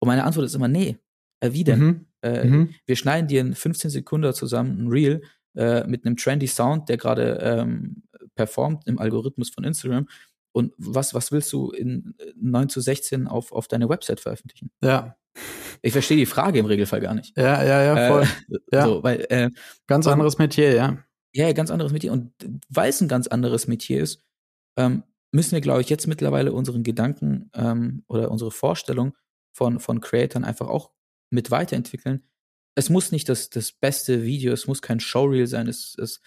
[0.00, 0.98] Und meine Antwort ist immer, nee.
[1.40, 1.80] Äh, wie denn?
[1.80, 2.06] Mhm.
[2.22, 2.70] Äh, Mhm.
[2.86, 5.22] Wir schneiden dir in 15 Sekunden zusammen ein Reel
[5.56, 8.02] äh, mit einem trendy Sound, der gerade ähm,
[8.34, 10.08] performt im Algorithmus von Instagram.
[10.54, 14.70] Und was, was willst du in äh, 9 zu 16 auf, auf deine Website veröffentlichen?
[14.80, 15.16] Ja.
[15.82, 17.36] Ich verstehe die Frage im Regelfall gar nicht.
[17.36, 18.22] Ja, ja, ja, voll.
[18.22, 18.84] Äh, Ja.
[18.84, 19.50] So, weil, äh,
[19.88, 20.98] Ganz anderes Metier, ja.
[21.32, 22.12] ja, ganz anderes Metier.
[22.12, 22.32] Und
[22.68, 24.22] weil es ein ganz anderes Metier ist,
[24.76, 29.16] ähm, müssen wir, glaube ich, jetzt mittlerweile unseren Gedanken ähm, oder unsere Vorstellung
[29.52, 30.92] von, von Creatern einfach auch
[31.30, 32.22] mit weiterentwickeln.
[32.76, 36.20] Es muss nicht das, das beste Video, es muss kein Showreel sein, es, es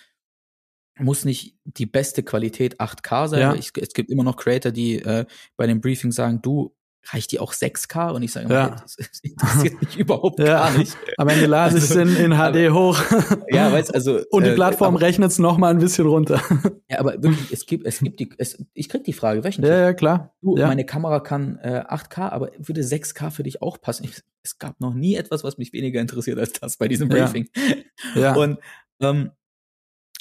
[0.99, 3.39] muss nicht die beste Qualität 8K sein.
[3.41, 3.53] Ja.
[3.55, 6.73] Ich, es gibt immer noch Creator, die äh, bei dem Briefing sagen, du,
[7.13, 8.12] reicht dir auch 6K?
[8.12, 8.69] Und ich sage immer, Ja.
[8.71, 10.45] das, das interessiert mich überhaupt Ja.
[10.69, 10.97] gar nicht.
[11.17, 12.99] Am Ende lade ich es in, in HD hoch.
[13.49, 14.19] Ja, weißt also.
[14.29, 16.41] Und die äh, Plattform aber- rechnet es nochmal ein bisschen runter.
[16.89, 19.71] Ja, aber wirklich, es gibt, es gibt die, es, ich krieg die Frage wöchentlich.
[19.71, 20.36] Ja, ja, klar.
[20.41, 20.67] Du, ja.
[20.67, 24.03] meine Kamera kann äh, 8K, aber würde 6K für dich auch passen?
[24.03, 27.07] Ich, es gab noch nie etwas, was mich weniger interessiert als das bei diesem.
[27.07, 27.47] Briefing.
[28.15, 28.36] ja.
[28.36, 28.57] Und
[28.99, 29.31] ähm,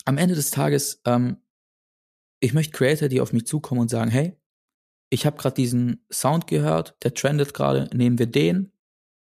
[0.07, 1.37] am Ende des Tages, ähm,
[2.41, 4.37] ich möchte Creator, die auf mich zukommen und sagen, hey,
[5.11, 8.73] ich habe gerade diesen Sound gehört, der trendet gerade, nehmen wir den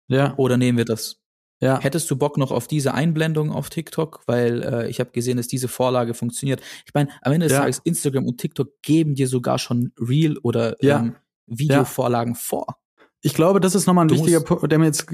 [0.08, 0.34] ja.
[0.36, 1.20] oder nehmen wir das?
[1.60, 1.80] ja.
[1.80, 4.22] Hättest du Bock noch auf diese Einblendung auf TikTok?
[4.26, 6.60] Weil äh, ich habe gesehen, dass diese Vorlage funktioniert.
[6.86, 7.60] Ich meine, am Ende des Ja.
[7.60, 10.98] Tages, Instagram und TikTok geben dir sogar schon Reel oder Ja.
[11.00, 12.76] ähm, Videovorlagen vor.
[13.22, 15.06] Ich glaube, das ist nochmal ein Du wichtiger Punkt, der mir jetzt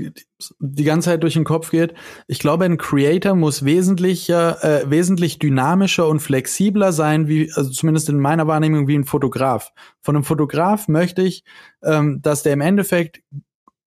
[0.59, 1.95] die ganze Zeit durch den Kopf geht.
[2.27, 8.09] Ich glaube, ein Creator muss wesentlicher, äh, wesentlich dynamischer und flexibler sein, wie, also zumindest
[8.09, 9.73] in meiner Wahrnehmung, wie ein Fotograf.
[10.03, 11.45] Von einem Fotograf möchte ich,
[11.83, 13.23] ähm, dass der im Endeffekt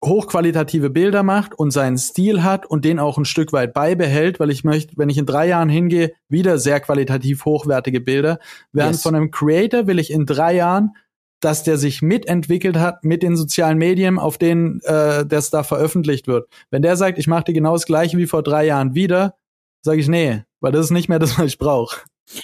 [0.05, 4.51] hochqualitative Bilder macht und seinen Stil hat und den auch ein Stück weit beibehält, weil
[4.51, 8.39] ich möchte, wenn ich in drei Jahren hingehe, wieder sehr qualitativ hochwertige Bilder.
[8.73, 9.03] Während Yes.
[9.03, 10.93] von einem Creator will ich in drei Jahren
[11.41, 16.27] dass der sich mitentwickelt hat mit den sozialen Medien, auf denen äh, das da veröffentlicht
[16.27, 16.49] wird.
[16.71, 19.35] Wenn der sagt, ich mache dir genau das gleiche wie vor drei Jahren wieder,
[19.83, 22.01] sage ich nee, weil das ist nicht mehr das, was ich brauche.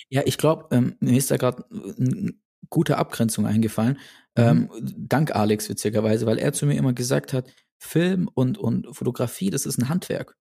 [0.09, 2.35] Ja, ich glaube, ähm, mir ist da gerade eine
[2.71, 3.99] gute Abgrenzung eingefallen.
[4.37, 4.43] Mhm.
[4.45, 7.47] Ähm, dank Alex, witzigerweise, weil er zu mir immer gesagt hat,
[7.79, 10.37] Film und, und Fotografie, das ist ein Handwerk.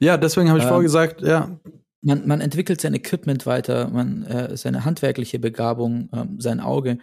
[0.00, 1.58] Ja, deswegen habe ich Ähm, vorher gesagt, ja,
[2.00, 6.98] Man, man entwickelt sein Equipment weiter, man äh, seine handwerkliche Begabung, ähm, sein Auge.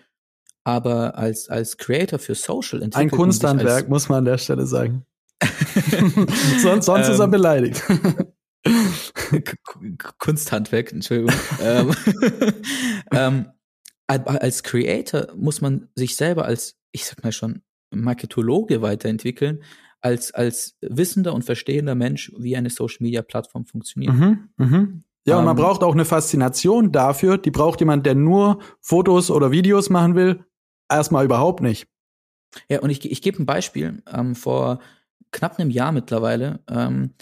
[0.66, 5.06] Aber als, als Creator für Social entwickelt ein Kunsthandwerk, muss man an der Stelle sagen.
[6.62, 7.82] sonst sonst ist er Ähm, beleidigt.
[10.20, 11.34] Kunsthandwerk, Entschuldigung.
[11.62, 11.92] ähm,
[13.14, 13.46] ähm,
[14.08, 19.64] al- als Creator muss man sich selber als, ich sag mal schon, Marketologe weiterentwickeln,
[20.02, 24.14] als, als wissender und verstehender Mensch, wie eine Social Media Plattform funktioniert.
[24.14, 25.04] Mhm, mhm.
[25.28, 27.38] Ja, und man Ähm, braucht auch eine Faszination dafür.
[27.38, 30.44] Die braucht jemand, der nur Fotos oder Videos machen will.
[30.90, 31.88] Erstmal überhaupt nicht.
[32.70, 34.04] Ja, und ich, ich gebe ein Beispiel.
[34.12, 34.80] Ähm, vor
[35.32, 37.14] knapp einem Jahr mittlerweile ähm,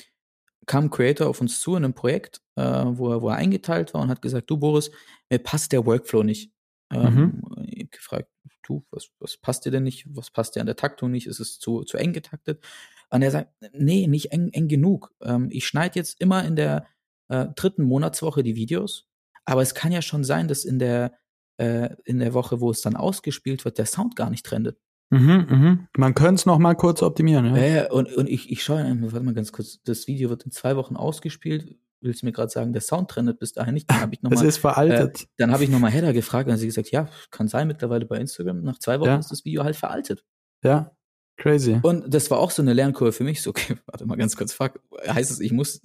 [0.65, 3.93] kam ein Creator auf uns zu in einem Projekt, äh, wo, er, wo er eingeteilt
[3.93, 4.91] war und hat gesagt, du Boris,
[5.30, 6.52] mir passt der Workflow nicht.
[6.91, 8.30] Ähm, Ich hab gefragt,
[8.63, 10.06] du, was, was passt dir denn nicht?
[10.15, 11.28] Was passt dir an der Taktung nicht?
[11.28, 12.63] Ist es zu, zu eng getaktet?
[13.10, 15.13] Und er sagt, nee, nicht eng, eng genug.
[15.21, 16.86] Ähm, ich schneide jetzt immer in der
[17.30, 19.08] äh, dritten Monatswoche die Videos,
[19.45, 21.13] aber es kann ja schon sein, dass in der,
[21.58, 24.78] äh, in der Woche, wo es dann ausgespielt wird, der Sound gar nicht trendet.
[25.12, 25.88] Mhm, mhm.
[25.96, 27.46] Man könnte es noch mal kurz optimieren.
[27.56, 27.58] Ja.
[27.66, 30.52] Ja, und, und ich, ich schaue einfach, warte mal ganz kurz, das Video wird in
[30.52, 31.76] zwei Wochen ausgespielt.
[32.02, 33.89] Willst du mir gerade sagen, der Sound trendet bis dahin nicht?
[33.89, 35.28] Dann habe ich es nochmal ist veraltet.
[35.38, 38.62] dann habe ich nochmal Header gefragt und sie gesagt, ja, kann sein mittlerweile bei Instagram.
[38.63, 39.18] Nach zwei Wochen Ja.
[39.18, 40.24] ist das Video halt veraltet.
[40.63, 40.92] ja,
[41.38, 41.80] crazy.
[41.84, 43.42] Und das war auch so eine Lernkurve für mich.
[43.42, 44.80] So, okay, warte mal ganz kurz, fuck.
[45.08, 45.82] Heißt es, ich muss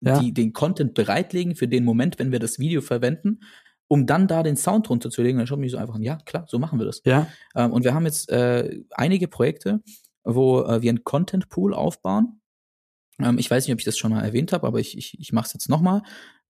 [0.00, 0.18] Ja.
[0.20, 3.40] die, den Content bereitlegen für den Moment, wenn wir das Video verwenden,
[3.90, 5.38] um dann da den Sound runterzulegen?
[5.38, 7.02] Dann schaut mich so einfach an, ja, klar, so machen wir das.
[7.04, 7.26] Ja,
[7.56, 9.82] Ähm, und wir haben jetzt äh, einige Projekte,
[10.22, 12.40] wo äh, wir einen Content Pool aufbauen.
[13.18, 15.32] Ähm, ich weiß nicht, ob ich das schon mal erwähnt habe, aber ich, ich, ich
[15.32, 16.02] mache es jetzt nochmal.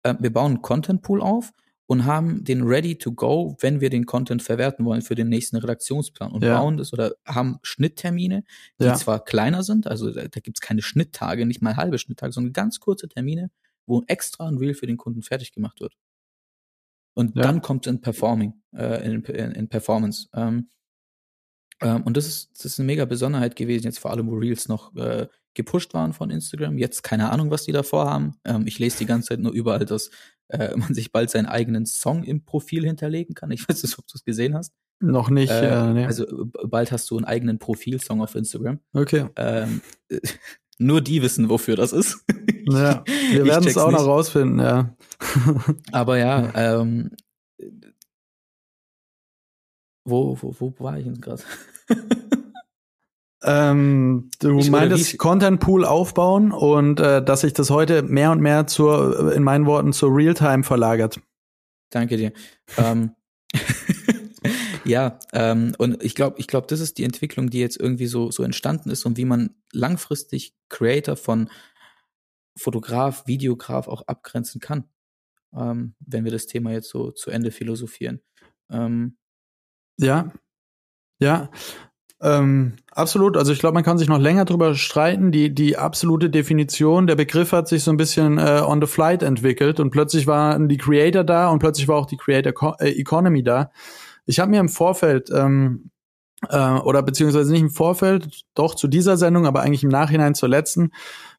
[0.04, 1.52] Ähm, wir bauen einen Content Pool auf
[1.88, 5.56] und haben den ready to go, wenn wir den Content verwerten wollen für den nächsten
[5.58, 6.60] Redaktionsplan und Ja.
[6.60, 8.43] bauen das oder haben Schnitttermine,
[8.80, 8.95] die Ja.
[8.95, 12.54] zwar kleiner sind, also da, da gibt es keine Schnitttage, nicht mal halbe Schnitttage, sondern
[12.54, 13.49] ganz kurze Termine,
[13.88, 15.95] wo extra ein Reel für den Kunden fertig gemacht wird.
[17.13, 17.43] Und ja.
[17.43, 20.27] dann kommt es in Performing, äh, in, in, in Performance.
[20.33, 20.69] Ähm,
[21.81, 24.67] ähm, und das ist, das ist eine mega Besonderheit gewesen, jetzt vor allem, wo Reels
[24.67, 26.77] noch äh, gepusht waren von Instagram.
[26.77, 28.35] Jetzt keine Ahnung, was die da vorhaben.
[28.45, 30.11] Ähm, ich lese die ganze Zeit nur überall, dass
[30.49, 33.51] äh, man sich bald seinen eigenen Song im Profil hinterlegen kann.
[33.51, 34.73] Ich weiß nicht, ob du es gesehen hast.
[35.01, 35.51] Noch nicht.
[35.51, 36.05] Äh, nee.
[36.05, 36.25] Also
[36.65, 38.79] bald hast du einen eigenen Profilsong auf Instagram.
[38.93, 39.27] Okay.
[39.37, 39.81] Ähm,
[40.79, 42.25] nur die wissen, wofür das ist.
[42.65, 43.99] ja, wir werden es auch nicht.
[43.99, 44.95] noch rausfinden, ja.
[45.91, 47.11] Aber ja, ähm,
[50.05, 51.43] wo, wo, wo war ich jetzt gerade?
[53.43, 58.39] ähm, du ich meintest Content Pool aufbauen und äh, dass sich das heute mehr und
[58.39, 61.19] mehr zur, in meinen Worten, zur Realtime verlagert.
[61.91, 62.31] Danke dir.
[62.77, 63.11] ähm,
[64.86, 68.32] ja, ähm, und ich glaube, ich glaube, das ist die Entwicklung, die jetzt irgendwie so
[68.32, 71.49] so entstanden ist und wie man langfristig Creator von
[72.58, 74.86] Fotograf, Videograf auch abgrenzen kann,
[75.56, 78.21] ähm, wenn wir das Thema jetzt so zu Ende philosophieren.
[78.69, 79.17] Ähm,
[79.97, 80.32] ja,
[81.19, 81.49] ja,
[82.21, 83.38] ähm, absolut.
[83.38, 85.32] Also ich glaube, man kann sich noch länger drüber streiten.
[85.32, 89.23] Die, die absolute Definition, der Begriff hat sich so ein bisschen äh, on the flight
[89.23, 92.89] entwickelt und plötzlich waren die Creator da und plötzlich war auch die Creator Co äh,
[92.89, 93.71] Economy da.
[94.29, 95.89] Ich habe mir im Vorfeld ähm,
[96.49, 100.49] äh, oder beziehungsweise nicht im Vorfeld, doch zu dieser Sendung, aber eigentlich im Nachhinein zur
[100.49, 100.91] letzten,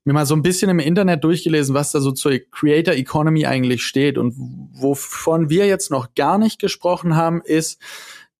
[0.02, 3.84] mir mal so ein bisschen im Internet durchgelesen, was da so zur Creator Economy eigentlich
[3.84, 4.18] steht.
[4.18, 4.34] Und
[4.72, 7.80] wovon wir jetzt noch gar nicht gesprochen haben, ist,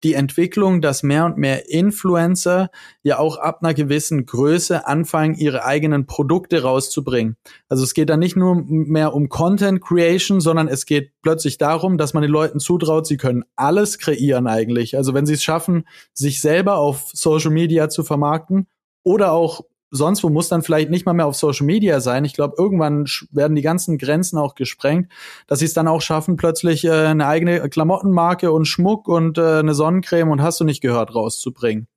[0.03, 2.71] die Entwicklung, dass mehr und mehr Influencer
[3.03, 7.37] ja auch ab einer gewissen Größe anfangen, ihre eigenen Produkte rauszubringen.
[7.69, 11.99] Also es geht da nicht nur mehr um Content Creation, sondern es geht plötzlich darum,
[11.99, 14.97] dass man den Leuten zutraut, sie können alles kreieren eigentlich.
[14.97, 15.85] Also wenn sie es schaffen,
[16.15, 18.67] sich selber auf Social Media zu vermarkten
[19.03, 22.25] oder auch sonst wo muss dann vielleicht nicht mal mehr auf Social Media sein.
[22.25, 25.11] Ich glaube, irgendwann werden die ganzen Grenzen auch gesprengt,
[25.47, 29.59] dass sie es dann auch schaffen, plötzlich äh, eine eigene Klamottenmarke und Schmuck und äh,
[29.59, 31.89] eine Sonnencreme und hast du nicht gehört rauszubringen.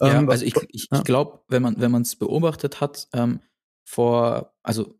[0.00, 0.98] Ja, ähm, also ich, ich, ja.
[0.98, 3.40] ich glaube, wenn man wenn man es beobachtet hat, ähm,
[3.84, 4.94] vor also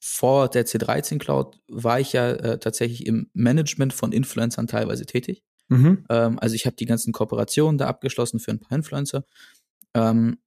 [0.00, 5.42] vor der C13 Cloud war ich ja äh, tatsächlich im Management von Influencern teilweise tätig.
[5.68, 6.04] Mhm.
[6.08, 9.24] Ähm, also ich habe die ganzen Kooperationen da abgeschlossen für ein paar Influencer.
[9.94, 10.38] Ähm,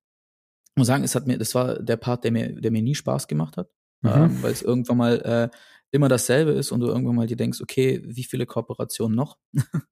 [0.75, 3.27] muss sagen, es hat mir, das war der Part, der mir, der mir nie Spaß
[3.27, 3.69] gemacht hat,
[4.01, 4.09] mhm.
[4.09, 5.57] ähm, weil es irgendwann mal äh,
[5.91, 9.37] immer dasselbe ist und du irgendwann mal dir denkst, okay, wie viele Kooperationen noch?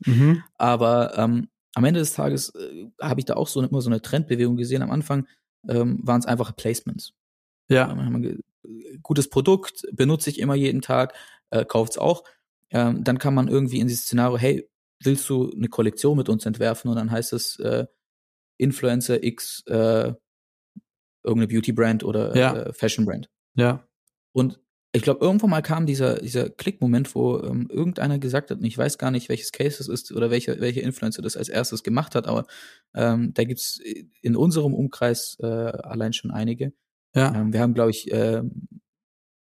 [0.06, 0.44] mhm.
[0.58, 4.02] Aber ähm, am Ende des Tages äh, habe ich da auch so immer so eine
[4.02, 4.82] Trendbewegung gesehen.
[4.82, 5.28] Am Anfang
[5.68, 7.14] ähm, waren es einfache Placements.
[7.70, 7.92] Ja.
[7.92, 8.42] Ähm,
[9.04, 11.14] gutes Produkt, benutze ich immer jeden Tag,
[11.50, 12.24] äh, kauft es auch.
[12.72, 14.70] Ähm, dann kann man irgendwie in dieses Szenario, hey,
[15.04, 16.90] willst du eine Kollektion mit uns entwerfen?
[16.90, 17.86] Und dann heißt es äh,
[18.58, 20.14] Influencer X äh,
[21.30, 22.56] irgendeine Beauty-Brand oder ja.
[22.56, 23.30] äh, Fashion-Brand.
[23.56, 23.88] Ja.
[24.34, 24.60] Und
[24.92, 28.78] ich glaube, irgendwann mal kam dieser, dieser Klick-Moment, wo ähm, irgendeiner gesagt hat, und ich
[28.78, 32.16] weiß gar nicht, welches Case es ist oder welcher welche Influencer das als erstes gemacht
[32.16, 32.46] hat, aber
[32.96, 33.80] ähm, da gibt's
[34.22, 36.74] in unserem Umkreis äh, allein schon einige.
[37.14, 37.36] Ja.
[37.36, 38.42] Ähm, wir haben, glaube ich, äh,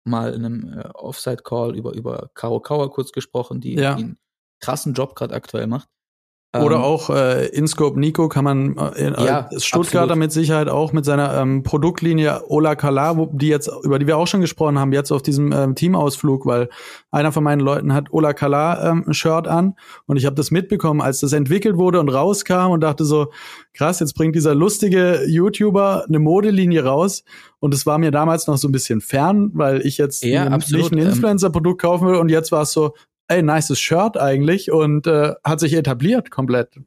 [0.03, 3.95] mal in einem äh, Offside-Call über, über Caro Kauer kurz gesprochen, die, ja.
[3.95, 4.17] die einen
[4.59, 5.89] krassen Job gerade aktuell macht.
[6.57, 10.17] Oder ähm, auch äh, InScope Nico kann man äh, ja, Stuttgarter absolut.
[10.17, 14.17] mit Sicherheit auch mit seiner ähm, Produktlinie Ola Kala, wo, die jetzt über die wir
[14.17, 16.69] auch schon gesprochen haben, jetzt auf diesem ähm, Teamausflug, weil
[17.11, 19.75] einer von meinen Leuten hat Ola Kala ähm, ein Shirt an
[20.07, 23.27] und ich habe das mitbekommen, als das entwickelt wurde und rauskam und dachte so
[23.73, 27.23] krass, jetzt bringt dieser lustige YouTuber eine Modelinie raus
[27.59, 30.73] und es war mir damals noch so ein bisschen fern, weil ich jetzt ja, nicht
[30.73, 32.95] ein ähm, Influencer Produkt kaufen will und jetzt war es so
[33.29, 36.79] ey, nices Shirt eigentlich und äh, hat sich etabliert komplett.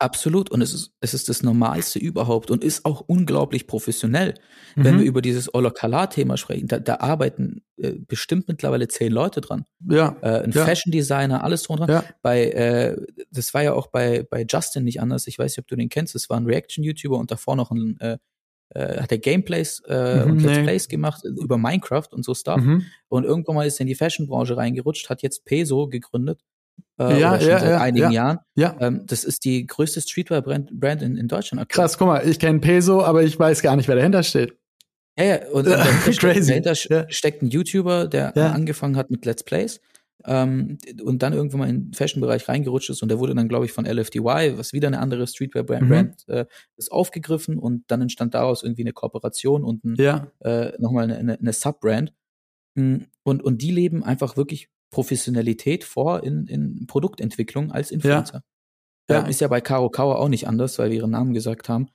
[0.00, 0.50] Absolut.
[0.50, 4.34] Und es ist, es ist das Normalste überhaupt und ist auch unglaublich professionell.
[4.74, 4.84] Mhm.
[4.84, 9.66] Wenn wir über dieses Olokala-Thema sprechen, da, da arbeiten äh, bestimmt mittlerweile zehn Leute dran.
[9.86, 10.16] Ja.
[10.22, 10.64] Äh, ein ja.
[10.64, 11.86] Fashion Designer, alles dran.
[11.86, 12.02] Ja.
[12.22, 12.96] Bei, äh,
[13.30, 15.26] das war ja auch bei, bei Justin nicht anders.
[15.26, 16.14] Ich weiß nicht, ob du den kennst.
[16.14, 18.16] Das war ein Reaction-YouTuber und davor noch ein äh,
[18.70, 20.62] äh, hat er Gameplays äh, mhm, und Let's nee.
[20.62, 22.60] Plays gemacht über Minecraft und so Stuff.
[22.60, 22.86] Mhm.
[23.08, 26.40] Und irgendwann mal ist er in die Fashion-Branche reingerutscht, hat jetzt Peso gegründet.
[26.98, 28.38] Äh, ja, ja, seit ja, einigen ja, Jahren.
[28.54, 28.76] Ja.
[28.80, 31.84] Ähm, das ist die größte Streetwear-Brand Brand in, in Deutschland aktuell.
[31.84, 34.54] Krass, guck mal, ich kenne Peso, aber ich weiß gar nicht, wer dahinter steht.
[35.18, 39.80] Ja, ja, und, und dahinter, steckt ein YouTuber, der angefangen hat mit Let's Plays
[40.24, 43.64] ähm, und dann irgendwann mal in den Fashion-Bereich reingerutscht ist und der wurde dann, glaube
[43.64, 46.34] ich, von LFDY, was wieder eine andere Streetwear-Brand mhm.
[46.34, 46.46] äh,
[46.76, 50.30] ist, aufgegriffen und dann entstand daraus irgendwie eine Kooperation und ein, ja.
[50.40, 52.12] äh, nochmal eine, eine, eine Sub-Brand.
[52.74, 58.42] Mm, und, und die leben einfach wirklich Professionalität vor in, in Produktentwicklung als Influencer.
[59.08, 59.16] Ja.
[59.16, 59.24] ja.
[59.24, 61.88] Ähm, ist ja bei Caro Kauer auch nicht anders, weil wir ihren Namen gesagt haben.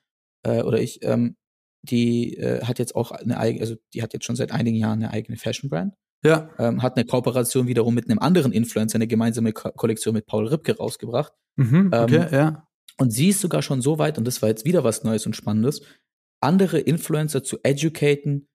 [0.43, 1.36] Äh, oder ich, ähm,
[1.84, 5.03] die äh, hat jetzt auch eine eigene, also die hat jetzt schon seit einigen Jahren
[5.03, 5.93] eine eigene Fashion-Brand.
[6.26, 6.49] Ja.
[6.57, 10.47] Ähm, hat eine Kooperation wiederum mit einem anderen Influencer, eine gemeinsame Ko Kollektion mit Paul
[10.47, 11.34] Ripke rausgebracht.
[11.55, 12.67] Mhm, okay, Ähm, ja.
[12.97, 15.36] Und sie ist sogar schon so weit, und das war jetzt wieder was Neues und
[15.36, 15.82] Spannendes,
[16.41, 18.47] andere Influencer zu educaten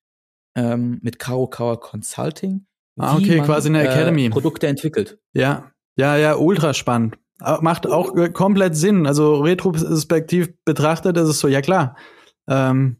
[0.56, 2.66] ähm, mit Karo Kawa Consulting.
[2.96, 4.26] Ah, okay, man, quasi eine Academy.
[4.26, 5.18] Äh, Produkte entwickelt.
[5.32, 7.18] Ja, ja, ja, ultra spannend.
[7.38, 9.06] Macht auch äh, komplett Sinn.
[9.06, 11.96] Also retrospektiv betrachtet ist es so, ja klar.
[12.46, 12.96] Ähm,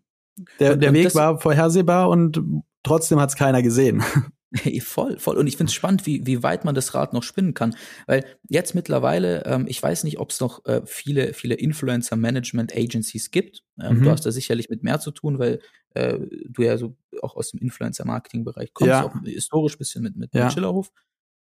[0.58, 2.42] der, der und Weg war vorhersehbar und
[2.82, 4.02] trotzdem hat es keiner gesehen.
[4.64, 5.36] Hey, voll, voll.
[5.38, 7.76] Und ich finde es spannend, wie, wie weit man das Rad noch spinnen kann.
[8.06, 13.62] Weil jetzt mittlerweile, ähm, ich weiß nicht, ob es noch äh, viele, viele Influencer-Management-Agencies gibt.
[13.80, 14.02] Ähm, Mhm.
[14.04, 15.60] Du hast da sicherlich mit mehr zu tun, weil
[15.94, 19.04] äh, du ja so auch aus dem Influencer-Marketing-Bereich kommst, Ja.
[19.04, 20.44] auch historisch bisschen mit, mit, Ja.
[20.44, 20.90] mit Schillerhof.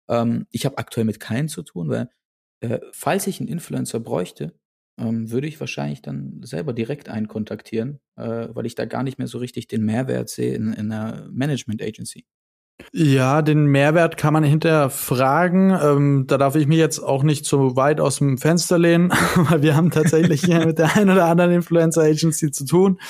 [0.08, 2.08] Ähm, ich habe aktuell mit keinen zu tun, weil
[2.60, 4.54] äh, falls ich einen Influencer bräuchte,
[4.98, 9.18] ähm, würde ich wahrscheinlich dann selber direkt einen kontaktieren, äh, weil ich da gar nicht
[9.18, 12.24] mehr so richtig den Mehrwert sehe in, in einer Management-Agency.
[12.96, 15.70] Ja, den Mehrwert kann man hinterher fragen.
[15.70, 19.62] Ähm, da darf ich mich jetzt auch nicht so weit aus dem Fenster lehnen, weil
[19.62, 23.00] wir haben tatsächlich hier mit der einen oder anderen Influencer Agency zu tun.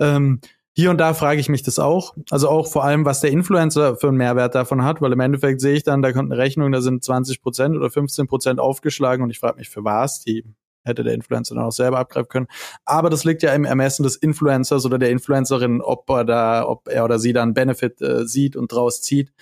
[0.00, 0.40] Ähm,
[0.72, 2.16] hier und da frage ich mich das auch.
[2.30, 5.60] Also auch vor allem, was der Influencer für einen Mehrwert davon hat, weil im Endeffekt
[5.60, 9.22] sehe ich dann, da kommt eine Rechnung, da sind 20 Prozent oder 15 Prozent aufgeschlagen
[9.22, 10.22] und ich frage mich, für was?
[10.22, 10.44] Die
[10.84, 12.46] hätte der Influencer dann auch selber abgreifen können.
[12.84, 16.88] Aber das liegt ja im Ermessen des Influencers oder der Influencerin, ob er da, ob
[16.88, 19.32] er oder sie da einen Benefit äh, sieht und draus zieht.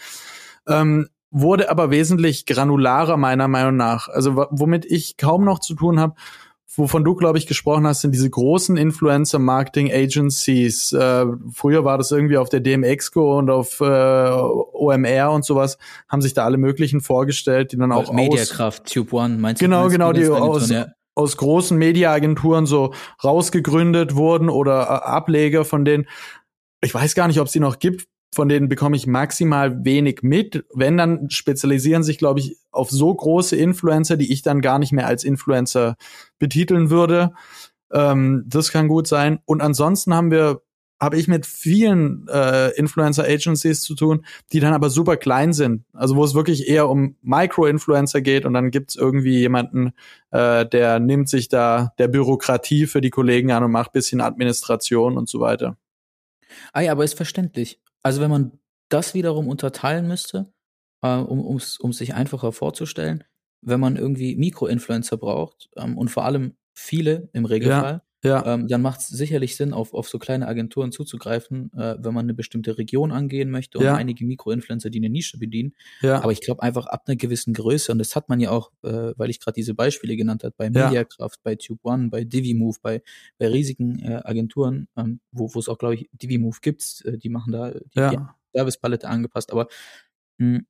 [0.66, 4.08] Ähm, wurde aber wesentlich granularer meiner Meinung nach.
[4.08, 6.14] Also womit ich kaum noch zu tun habe,
[6.76, 10.92] wovon du, glaube ich, gesprochen hast, sind diese großen Influencer-Marketing-Agencies.
[10.92, 15.78] Äh, früher war das irgendwie auf der DMX-Co und auf äh, OMR und sowas,
[16.08, 19.66] haben sich da alle möglichen vorgestellt, die dann auch aus, Mediakraft, Tube One, meinst du?
[19.66, 20.88] Genau, meinst du genau, die das aus, ja.
[21.14, 26.06] Aus großen Mediaagenturen so rausgegründet wurden oder äh, Ableger von denen.
[26.80, 28.06] Ich weiß gar nicht, ob es die noch gibt.
[28.32, 30.64] Von denen bekomme ich maximal wenig mit.
[30.72, 34.92] Wenn, dann spezialisieren sich, glaube ich, auf so große Influencer, die ich dann gar nicht
[34.92, 35.96] mehr als Influencer
[36.38, 37.32] betiteln würde.
[37.92, 39.40] Ähm, das kann gut sein.
[39.46, 40.62] Und ansonsten haben wir,
[41.00, 45.84] habe ich mit vielen äh, Influencer-Agencies zu tun, die dann aber super klein sind.
[45.94, 49.92] Also wo es wirklich eher um Micro-Influencer geht und dann gibt's irgendwie jemanden,
[50.30, 55.16] äh, der nimmt sich da der Bürokratie für die Kollegen an und macht bisschen Administration
[55.16, 55.78] und so weiter.
[56.72, 57.80] Ah ja, aber ist verständlich.
[58.02, 58.52] Also wenn man
[58.88, 60.52] das wiederum unterteilen müsste,
[61.02, 63.24] äh, um ums, um sich einfacher vorzustellen,
[63.62, 68.02] wenn man irgendwie Mikroinfluencer braucht ähm, und vor allem viele im Regelfall, Ja,
[68.42, 72.24] ähm, dann macht es sicherlich Sinn, auf, auf so kleine Agenturen zuzugreifen, äh, wenn man
[72.26, 73.94] eine bestimmte Region angehen möchte und Ja.
[73.94, 75.74] einige Mikroinfluencer, die eine Nische bedienen.
[76.00, 78.72] ja, Aber ich glaube einfach ab einer gewissen Größe, und das hat man ja auch,
[78.82, 80.90] äh, weil ich gerade diese Beispiele genannt habe, bei Ja.
[80.90, 83.02] Mediakraft, bei Tube One, bei DiviMove, bei,
[83.38, 87.52] bei riesigen äh, Agenturen, ähm, wo es auch, glaube ich, DiviMove gibt, äh, die machen
[87.52, 89.68] da die, die ja, Servicepalette angepasst, aber
[90.38, 90.60] mh,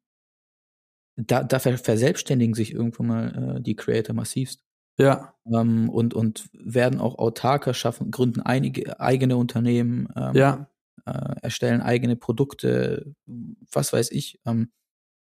[1.16, 4.62] da, da ver verselbstständigen sich irgendwo mal äh, die Creator massivst
[5.01, 10.68] ja, ähm, und, und werden auch autarker schaffen, gründen einige eigene Unternehmen, ähm, ja,
[11.07, 14.40] äh, erstellen eigene Produkte, was weiß ich.
[14.46, 14.70] Ähm,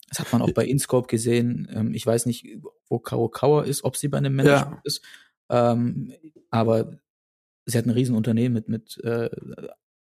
[0.10, 1.68] das hat man auch bei InScope gesehen.
[1.72, 5.04] Ähm, ich weiß nicht, wo Karo Kauer ist, ob sie bei einem Management ist.
[5.50, 6.14] Ähm,
[6.52, 7.00] aber
[7.66, 9.30] sie hat ein Riesenunternehmen mit, mit äh,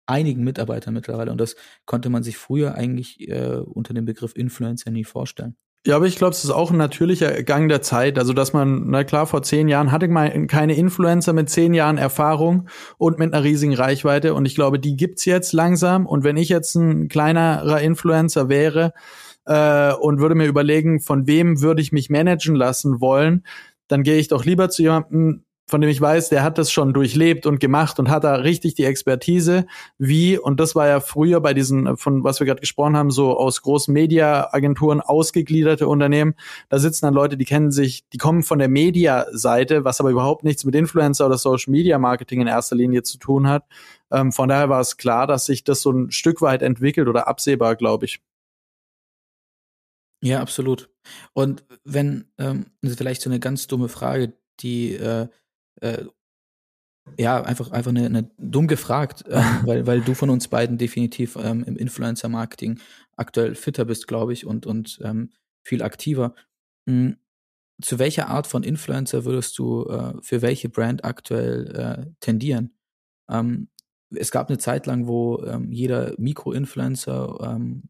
[0.06, 1.30] einigen Mitarbeitern mittlerweile.
[1.30, 1.56] Und das
[1.86, 5.56] konnte man sich früher eigentlich äh, unter dem Begriff Influencer nie vorstellen.
[5.86, 8.18] Ja, aber ich glaube, es ist auch ein natürlicher Gang der Zeit.
[8.18, 11.96] Also, dass man, na klar, vor zehn Jahren hatte man keine Influencer mit zehn Jahren
[11.96, 12.68] Erfahrung
[12.98, 14.34] und mit einer riesigen Reichweite.
[14.34, 16.04] Und ich glaube, die gibt's jetzt langsam.
[16.06, 18.92] Und wenn ich jetzt ein kleinerer Influencer wäre
[19.46, 23.44] äh, und würde mir überlegen, von wem würde ich mich managen lassen wollen,
[23.88, 26.92] dann gehe ich doch lieber zu jemandem, von dem ich weiß, der hat das schon
[26.92, 29.66] durchlebt und gemacht und hat da richtig die Expertise,
[29.98, 33.38] wie, und das war ja früher bei diesen, von was wir gerade gesprochen haben, so
[33.38, 36.34] aus großen Mediaagenturen ausgegliederte Unternehmen,
[36.70, 40.42] da sitzen dann Leute, die kennen sich, die kommen von der Media-Seite, was aber überhaupt
[40.42, 43.64] nichts mit Influencer oder Social Media Marketing in erster Linie zu tun hat.
[44.10, 47.28] Ähm, von daher war es klar, dass sich das so ein Stück weit entwickelt oder
[47.28, 48.20] absehbar, glaube ich.
[50.20, 50.90] Ja, absolut.
[51.32, 55.28] Und wenn, ähm, ist vielleicht so eine ganz dumme Frage, die äh,
[55.80, 56.04] äh,
[57.18, 61.36] ja einfach einfach eine, eine dumm gefragt, ähm, weil weil du von uns beiden definitiv
[61.36, 62.80] ähm, im Influencer-Marketing
[63.16, 65.30] aktuell fitter bist, glaube ich, und und ähm,
[65.62, 66.34] viel aktiver.
[66.88, 67.16] Hm,
[67.82, 72.74] zu welcher Art von Influencer würdest du äh, für welche Brand aktuell äh, tendieren?
[73.30, 73.68] Ähm,
[74.14, 77.84] es gab eine Zeit lang, wo ähm, jeder Mikro-Influencer ähm,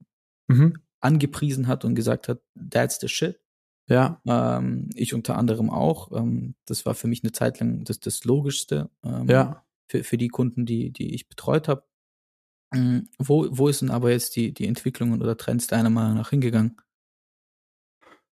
[0.48, 0.74] Mhm.
[1.00, 3.40] angepriesen hat und gesagt hat, that's the shit.
[3.90, 6.12] Ja, Ähm, ich unter anderem auch.
[6.12, 10.16] Ähm, das war für mich eine Zeit lang das, das Logischste ähm, ja, für, für
[10.16, 11.84] die Kunden, die, die ich betreut habe.
[12.72, 16.30] Mm, Wo, wo ist denn aber jetzt die, die Entwicklungen oder Trends deiner Meinung nach
[16.30, 16.76] hingegangen?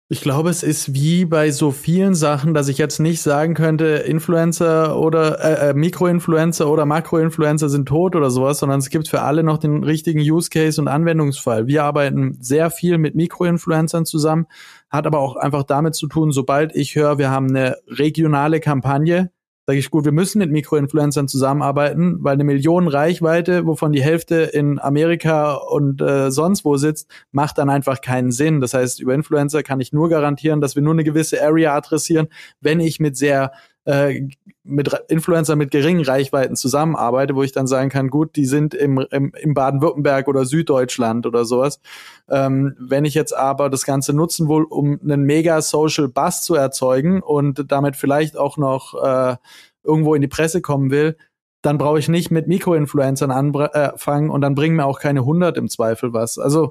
[0.09, 3.87] Ich glaube, es ist wie bei so vielen Sachen, dass ich jetzt nicht sagen könnte,
[3.87, 9.23] Influencer oder äh, äh, Mikroinfluencer oder Makroinfluencer sind tot oder sowas, sondern es gibt für
[9.23, 11.67] alle noch den richtigen Use Case und Anwendungsfall.
[11.67, 14.47] Wir arbeiten sehr viel mit Mikroinfluencern zusammen,
[14.91, 19.33] hat aber auch einfach damit zu tun, sobald ich höre, wir haben eine regionale Kampagne,
[19.67, 24.37] sage ich, gut, wir müssen mit Mikroinfluencern zusammenarbeiten, weil eine Million Reichweite, wovon die Hälfte
[24.37, 28.61] in Amerika und äh, sonst wo sitzt, macht dann einfach keinen Sinn.
[28.61, 32.29] Das heißt, über Influencer kann ich nur garantieren, dass wir nur eine gewisse Area adressieren,
[32.61, 33.53] wenn ich mit sehr
[33.87, 34.29] äh,
[34.65, 38.99] mit Influencer mit geringen Reichweiten zusammenarbeite, wo ich dann sagen kann, gut, die sind im,
[39.11, 41.81] im, im Baden-Württemberg oder Süddeutschland oder sowas.
[42.29, 46.57] Ähm, wenn ich jetzt aber das Ganze nutzen will, um einen mega Social Buzz zu
[46.57, 49.37] erzeugen und damit vielleicht auch noch äh,
[49.85, 51.17] irgendwo in die Presse kommen will,
[51.63, 55.57] dann brauche ich nicht mit Mikroinfluencern anfangen äh, und dann bringen mir auch keine 100
[55.57, 56.39] im Zweifel was.
[56.39, 56.71] Also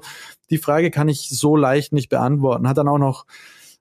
[0.50, 2.68] die Frage kann ich so leicht nicht beantworten.
[2.68, 3.26] Hat dann auch noch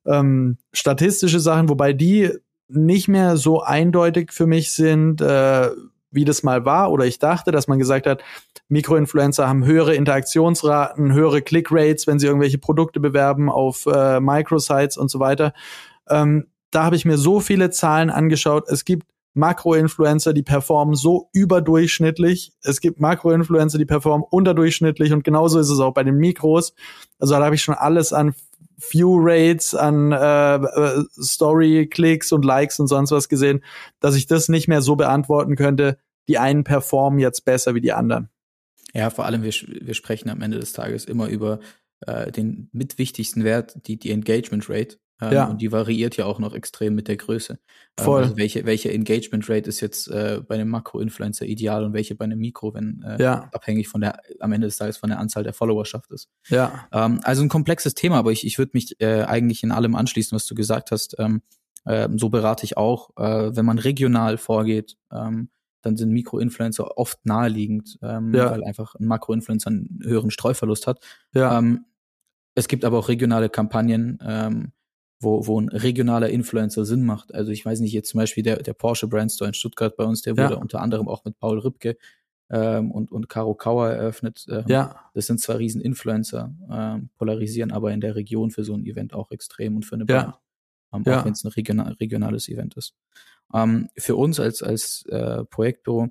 [0.06, 2.32] ähm, statistische Sachen, wobei die
[2.68, 5.70] nicht mehr so eindeutig für mich sind, äh,
[6.12, 8.24] wie das mal war oder ich dachte, dass man gesagt hat,
[8.68, 15.12] Mikroinfluencer haben höhere Interaktionsraten, höhere Clickrates, wenn sie irgendwelche Produkte bewerben auf äh, Microsites und
[15.12, 15.54] so weiter.
[16.10, 18.66] Ähm, da habe ich mir so viele Zahlen angeschaut.
[18.68, 22.54] Es gibt Makroinfluencer, die performen so überdurchschnittlich.
[22.62, 26.74] Es gibt Makroinfluencer, die performen unterdurchschnittlich und genauso ist es auch bei den Mikros.
[27.20, 28.34] Also da habe ich schon alles an
[28.78, 33.64] View Rates, an äh, äh, Story Klicks und Likes und sonst was gesehen,
[34.00, 35.98] dass ich das nicht mehr so beantworten könnte.
[36.28, 38.30] Die einen performen jetzt besser wie die anderen.
[38.94, 41.60] Ja, vor allem wir, wir sprechen am Ende des Tages immer über
[42.02, 44.98] äh, den mitwichtigsten Wert, die die Engagement Rate.
[45.22, 45.46] Ähm, ja.
[45.46, 47.54] Und die variiert ja auch noch extrem mit der Größe.
[47.98, 48.24] Ähm, Voll.
[48.24, 52.26] Also welche, welche Engagement Rate ist jetzt äh, bei einem Makro-Influencer ideal und welche bei
[52.26, 53.50] einem Mikro, wenn äh, ja.
[53.54, 56.30] abhängig von der, am Ende des Tages von der Anzahl der Followerschaft ist.
[56.50, 56.88] Ja.
[56.92, 60.36] Ähm, also ein komplexes Thema, aber ich, ich würde mich äh, eigentlich in allem anschließen,
[60.36, 61.16] was du gesagt hast.
[61.18, 61.42] Ähm,
[61.86, 65.50] äh, so berate ich auch, äh, wenn man regional vorgeht, ähm,
[65.82, 68.52] dann sind Mikro-Influencer oft naheliegend, ähm, Ja.
[68.52, 71.00] weil einfach ein Makro-Influencer einen höheren Streuverlust hat.
[71.34, 71.58] Ja.
[71.58, 71.86] Ähm,
[72.56, 74.72] es gibt aber auch regionale Kampagnen, ähm,
[75.26, 77.34] wo, wo ein regionaler Influencer Sinn macht.
[77.36, 80.22] Also ich weiß nicht, jetzt zum Beispiel der, der Porsche Brandstore in Stuttgart bei uns,
[80.22, 80.46] der Ja.
[80.46, 81.98] wurde unter anderem auch mit Paul Ripke
[82.50, 84.46] ähm, und, und Caro Kauer eröffnet.
[84.50, 85.10] Ähm, ja.
[85.14, 89.14] Das sind zwar riesen Influencer, ähm, polarisieren aber in der Region für so ein Event
[89.14, 90.22] auch extrem und für eine Ja.
[90.22, 90.36] Brand.
[90.94, 91.20] Ähm, Ja.
[91.20, 92.94] Auch wenn es ein regional, regionales Event ist.
[93.54, 96.08] Ähm, für uns als, als äh, Projektbüro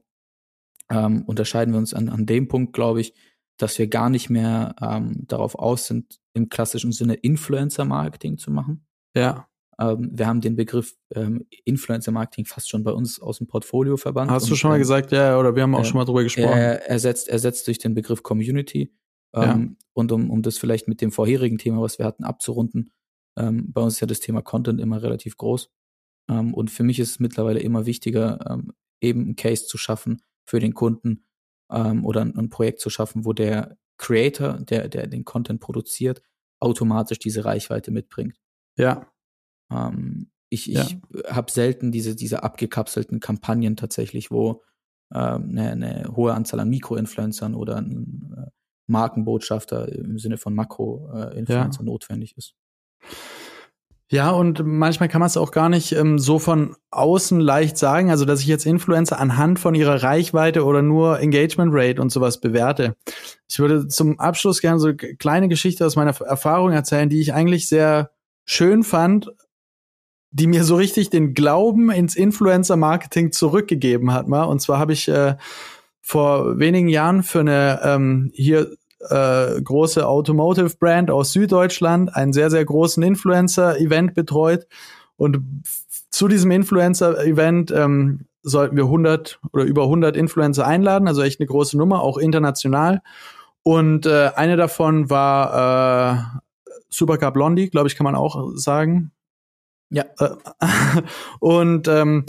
[0.91, 3.15] ähm, unterscheiden wir uns an, an dem Punkt, glaube ich,
[3.57, 8.84] dass wir gar nicht mehr ähm, darauf aus sind, im klassischen Sinne Influencer-Marketing zu machen.
[9.15, 9.49] Ja.
[9.79, 14.31] Ähm, wir haben den Begriff ähm, Influencer-Marketing fast schon bei uns aus dem Portfolio verbannt.
[14.31, 16.23] Hast du schon mal ähm, gesagt, ja, oder wir haben auch äh, schon mal drüber
[16.23, 16.49] gesprochen.
[16.49, 18.95] er, ersetzt, ersetzt durch den Begriff Community.
[19.35, 22.93] Ähm, Und um, um das vielleicht mit dem vorherigen Thema, was wir hatten, abzurunden,
[23.37, 25.71] ähm, bei uns ist ja das Thema Content immer relativ groß.
[26.31, 30.23] Ähm, und für mich ist es mittlerweile immer wichtiger, ähm, eben einen Case zu schaffen
[30.45, 31.27] für den Kunden
[31.71, 36.23] ähm, oder ein, ein Projekt zu schaffen, wo der Creator, der, der den Content produziert,
[36.61, 38.39] automatisch diese Reichweite mitbringt.
[38.77, 39.07] Ja.
[39.71, 40.83] Ähm, ich Ja.
[40.83, 40.99] ich
[41.29, 44.63] habe selten diese, diese abgekapselten Kampagnen tatsächlich, wo
[45.13, 48.51] ähm, eine, eine hohe Anzahl an Mikroinfluencern oder ein äh,
[48.87, 52.55] Markenbotschafter im Sinne von Makro-Influencer notwendig ist.
[54.11, 58.11] Ja, und manchmal kann man es auch gar nicht ähm, so von außen leicht sagen,
[58.11, 62.39] also dass ich jetzt Influencer anhand von ihrer Reichweite oder nur Engagement Rate und sowas
[62.39, 62.97] bewerte.
[63.49, 67.33] Ich würde zum Abschluss gerne so eine kleine Geschichte aus meiner Erfahrung erzählen, die ich
[67.33, 68.11] eigentlich sehr
[68.45, 69.33] schön fand,
[70.31, 74.27] die mir so richtig den Glauben ins Influencer-Marketing zurückgegeben hat.
[74.27, 74.45] Mal.
[74.45, 75.37] Und zwar habe ich äh,
[76.01, 78.73] vor wenigen Jahren für eine ähm, hier
[79.11, 84.67] äh, große Automotive Brand aus Süddeutschland einen sehr, sehr großen Influencer-Event betreut.
[85.17, 85.39] Und
[86.11, 91.47] zu diesem Influencer-Event ähm, sollten wir 100 oder über 100 Influencer einladen, also echt eine
[91.47, 93.03] große Nummer, auch international.
[93.63, 96.39] Und äh, eine davon war äh,
[96.97, 99.13] Supercar Blondie, glaube ich, kann man auch sagen.
[99.91, 100.05] Ja.
[100.19, 100.31] Äh,
[101.41, 102.27] und ähm,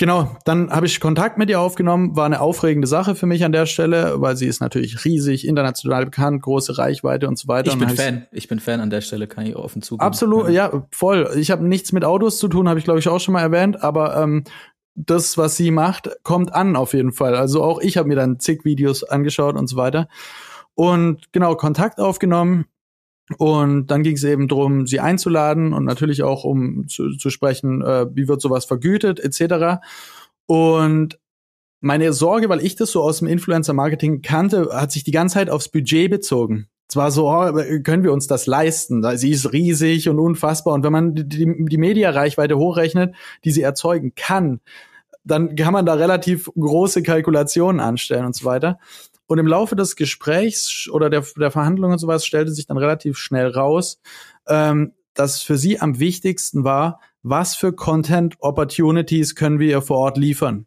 [0.00, 3.50] Genau, dann habe ich Kontakt mit ihr aufgenommen, war eine aufregende Sache für mich an
[3.50, 7.72] der Stelle, weil sie ist natürlich riesig, international bekannt, große Reichweite und so weiter.
[7.72, 8.26] Ich bin Fan.
[8.30, 10.06] Ich bin Fan an der Stelle, kann ich offen zugeben.
[10.06, 11.28] Absolut, ja, voll.
[11.36, 13.82] Ich habe nichts mit Autos zu tun, habe ich glaube ich auch schon mal erwähnt,
[13.82, 14.44] aber ähm,
[14.94, 17.34] das, was sie macht, kommt an auf jeden Fall.
[17.34, 20.08] Also auch ich habe mir dann zig Videos angeschaut und so weiter.
[20.74, 22.66] Und genau, Kontakt aufgenommen.
[23.36, 27.82] Und dann ging es eben drum, sie einzuladen und natürlich auch um zu, zu sprechen,
[27.82, 29.80] äh, wie wird sowas vergütet, etc.
[30.46, 31.18] Und
[31.80, 35.50] meine Sorge, weil ich das so aus dem Influencer-Marketing kannte, hat sich die ganze Zeit
[35.50, 36.68] aufs Budget bezogen.
[36.88, 37.52] Zwar so, oh,
[37.84, 39.04] können wir uns das leisten?
[39.18, 40.72] Sie ist riesig und unfassbar.
[40.72, 43.14] Und wenn man die, die Mediareichweite hochrechnet,
[43.44, 44.60] die sie erzeugen kann,
[45.22, 48.78] dann kann man da relativ große Kalkulationen anstellen und so weiter.
[49.28, 53.16] Und im Laufe des Gesprächs oder der, der Verhandlungen und sowas stellte sich dann relativ
[53.16, 54.00] schnell raus,
[54.48, 59.98] ähm, dass für sie am wichtigsten war, was für Content Opportunities können wir ihr vor
[59.98, 60.66] Ort liefern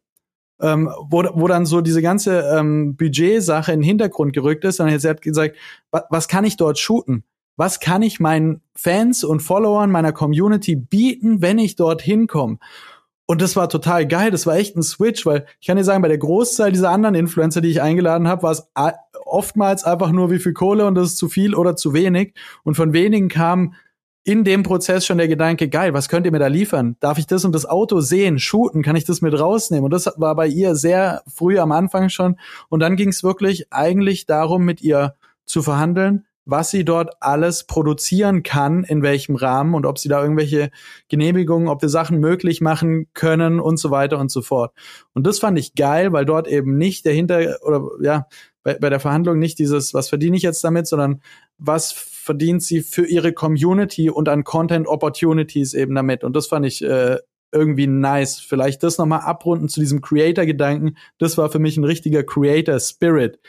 [0.62, 4.80] ähm, wo, wo dann so diese ganze ähm, Budgetsache in den Hintergrund gerückt ist.
[4.80, 5.58] Und sie hat gesagt,
[5.90, 7.24] was, was kann ich dort shooten?
[7.58, 12.58] Was kann ich meinen Fans und Followern meiner Community bieten, wenn ich dort hinkomme?
[13.32, 14.30] Und das war total geil.
[14.30, 17.16] Das war echt ein Switch, weil ich kann dir sagen, bei der Großzahl dieser anderen
[17.16, 18.68] Influencer, die ich eingeladen habe, war es
[19.24, 22.34] oftmals einfach nur wie viel Kohle und das ist zu viel oder zu wenig.
[22.64, 23.74] Und von wenigen kam
[24.26, 26.98] in dem Prozess schon der Gedanke, geil, was könnt ihr mir da liefern?
[27.00, 28.84] Darf ich das und das Auto sehen, shooten?
[28.84, 29.86] Kann ich das mit rausnehmen?
[29.86, 32.38] Und das war bei ihr sehr früh am Anfang schon.
[32.68, 35.16] Und dann ging es wirklich eigentlich darum, mit ihr
[35.46, 40.22] zu verhandeln, was sie dort alles produzieren kann, in welchem Rahmen und ob sie da
[40.22, 40.72] irgendwelche
[41.08, 44.74] Genehmigungen, ob wir Sachen möglich machen können und so weiter und so fort.
[45.14, 48.28] Und das fand ich geil, weil dort eben nicht der Hinter oder ja,
[48.64, 51.22] bei, bei der Verhandlung nicht dieses, was verdiene ich jetzt damit, sondern
[51.58, 56.24] was verdient sie für ihre Community und an Content Opportunities eben damit.
[56.24, 57.18] Und das fand ich äh,
[57.52, 58.40] irgendwie nice.
[58.40, 60.98] Vielleicht das nochmal abrunden zu diesem Creator-Gedanken.
[61.18, 63.40] Das war für mich ein richtiger Creator-Spirit.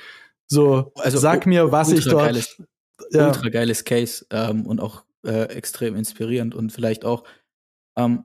[0.47, 2.26] So, also, sag mir, was ich dort.
[2.26, 2.62] Geiles,
[3.11, 3.28] ja.
[3.28, 7.24] Ultra geiles Case ähm, und auch äh, extrem inspirierend und vielleicht auch,
[7.97, 8.24] ähm,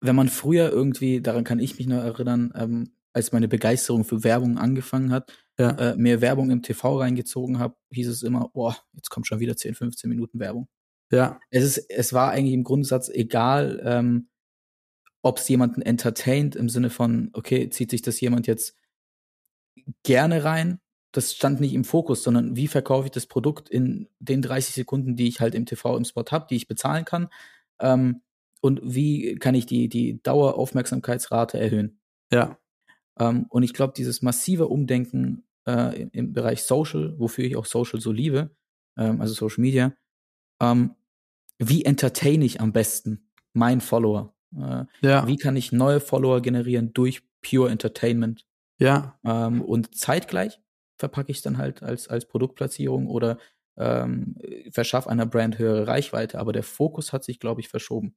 [0.00, 4.24] wenn man früher irgendwie, daran kann ich mich noch erinnern, ähm, als meine Begeisterung für
[4.24, 5.70] Werbung angefangen hat, ja.
[5.70, 9.56] äh, mehr Werbung im TV reingezogen habe, hieß es immer, boah, jetzt kommt schon wieder
[9.56, 10.68] 10, 15 Minuten Werbung.
[11.10, 11.38] Ja.
[11.50, 14.28] Es ist, es war eigentlich im Grundsatz egal, ähm,
[15.22, 18.74] ob es jemanden entertaint im Sinne von, okay, zieht sich das jemand jetzt
[20.02, 20.80] gerne rein?
[21.12, 25.14] Das stand nicht im Fokus, sondern wie verkaufe ich das Produkt in den 30 Sekunden,
[25.14, 27.28] die ich halt im TV im Spot habe, die ich bezahlen kann?
[27.80, 28.22] Ähm,
[28.60, 32.00] und wie kann ich die, die Daueraufmerksamkeitsrate erhöhen?
[32.30, 32.58] Ja.
[33.18, 37.66] Ähm, und ich glaube, dieses massive Umdenken äh, im, im, Bereich Social, wofür ich auch
[37.66, 38.56] Social so liebe,
[38.96, 39.92] ähm, also Social Media,
[40.60, 40.94] ähm,
[41.58, 44.34] wie entertain ich am besten mein Follower?
[44.56, 45.26] Äh, ja.
[45.26, 48.46] Wie kann ich neue Follower generieren durch Pure Entertainment?
[48.78, 49.18] Ja.
[49.24, 50.60] Ähm, und zeitgleich
[50.96, 53.38] verpacke ich es dann halt als, als Produktplatzierung oder
[53.76, 54.36] ähm,
[54.70, 56.38] verschaffe einer Brand höhere Reichweite.
[56.38, 58.14] Aber der Fokus hat sich, glaube ich, verschoben.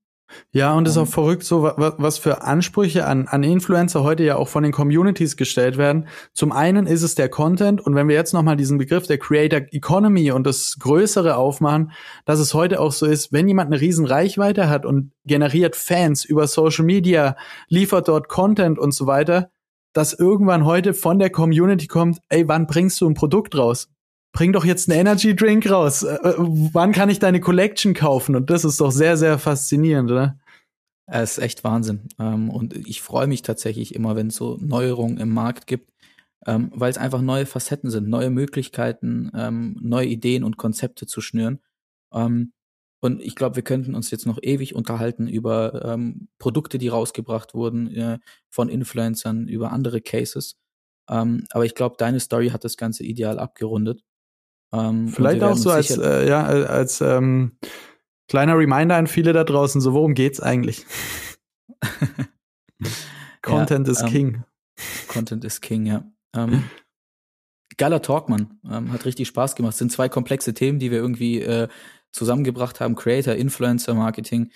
[0.51, 4.37] Ja, und es ist auch verrückt, so was für Ansprüche an, an Influencer heute ja
[4.37, 6.07] auch von den Communities gestellt werden.
[6.33, 9.61] Zum einen ist es der Content und wenn wir jetzt nochmal diesen Begriff der Creator
[9.71, 11.91] Economy und das Größere aufmachen,
[12.25, 16.25] dass es heute auch so ist, wenn jemand eine riesen Reichweite hat und generiert Fans
[16.25, 17.35] über Social Media,
[17.67, 19.51] liefert dort Content und so weiter,
[19.95, 23.89] dass irgendwann heute von der Community kommt, ey, wann bringst du ein Produkt raus?
[24.35, 26.03] bring doch jetzt einen Energy Drink raus.
[26.03, 28.35] Äh, äh, wann kann ich deine Collection kaufen?
[28.35, 30.37] Und das ist doch sehr, sehr faszinierend, oder?
[31.07, 32.09] Es ist echt Wahnsinn.
[32.19, 35.91] Ähm, und ich freue mich tatsächlich immer, wenn es so Neuerungen im Markt gibt,
[36.45, 41.21] ähm, weil es einfach neue Facetten sind, neue Möglichkeiten, ähm, neue Ideen und Konzepte zu
[41.21, 41.59] schnüren.
[43.05, 45.97] Und ich glaube, wir könnten uns jetzt noch ewig unterhalten über
[46.39, 50.57] Produkte, die rausgebracht wurden äh, von Influencern, über andere Cases.
[51.07, 54.01] aber ich glaube, deine Story hat das Ganze ideal abgerundet.
[54.73, 57.57] Ähm, Vielleicht auch so als, äh, ja, als ähm,
[58.27, 60.85] kleiner Reminder an viele da draußen, so worum geht's eigentlich?
[63.41, 64.43] Content ja, is ähm, King.
[65.07, 66.03] Content is King, ja.
[66.35, 66.63] Ähm,
[67.77, 68.59] geiler Talk, Mann.
[68.69, 69.73] Ähm, hat richtig Spaß gemacht.
[69.73, 71.67] Es sind zwei komplexe Themen, die wir irgendwie äh,
[72.15, 72.95] zusammengebracht haben.
[72.95, 74.49] Creator, Influencer, Marketing.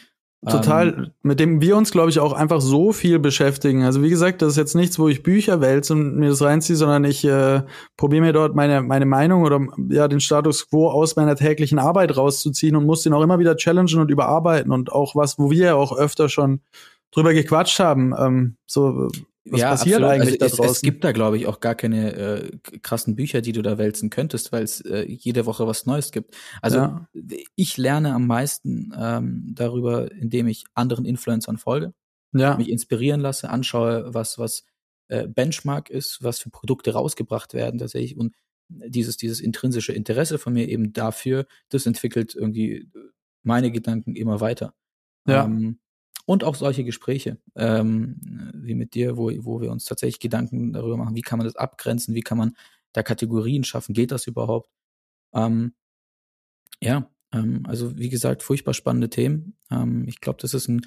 [0.47, 3.83] Total, ähm, mit dem wir uns, glaube ich, auch einfach so viel beschäftigen.
[3.83, 6.77] Also wie gesagt, das ist jetzt nichts, wo ich Bücher wälze und mir das reinziehe,
[6.77, 7.63] sondern ich äh,
[7.97, 12.15] probiere mir dort meine, meine Meinung oder ja den Status quo aus meiner täglichen Arbeit
[12.15, 15.65] rauszuziehen und muss den auch immer wieder challengen und überarbeiten und auch was, wo wir
[15.65, 16.61] ja auch öfter schon
[17.11, 18.15] drüber gequatscht haben.
[18.17, 19.09] Ähm, so
[19.51, 20.11] was ja, passiert absolut.
[20.11, 20.63] eigentlich also da?
[20.65, 23.77] Es, es gibt da, glaube ich, auch gar keine äh, krassen Bücher, die du da
[23.77, 26.35] wälzen könntest, weil es äh, jede Woche was Neues gibt.
[26.61, 27.07] Also ja.
[27.55, 31.93] ich lerne am meisten ähm, darüber, indem ich anderen Influencern folge,
[32.33, 32.55] ja.
[32.57, 34.63] mich inspirieren lasse, anschaue, was was
[35.07, 38.35] äh, Benchmark ist, was für Produkte rausgebracht werden tatsächlich und
[38.69, 42.87] dieses dieses intrinsische Interesse von mir eben dafür, das entwickelt irgendwie
[43.41, 44.73] meine Gedanken immer weiter.
[45.25, 45.45] Ja.
[45.45, 45.79] Ähm,
[46.29, 50.95] und auch solche Gespräche ähm, wie mit dir, wo, wo wir uns tatsächlich Gedanken darüber
[50.95, 52.55] machen, wie kann man das abgrenzen, wie kann man
[52.93, 54.69] da Kategorien schaffen, geht das überhaupt?
[55.33, 55.73] Ähm,
[56.83, 59.57] ja, ähm, also wie gesagt, furchtbar spannende Themen.
[59.71, 60.85] Ähm, ich glaube, das ist ein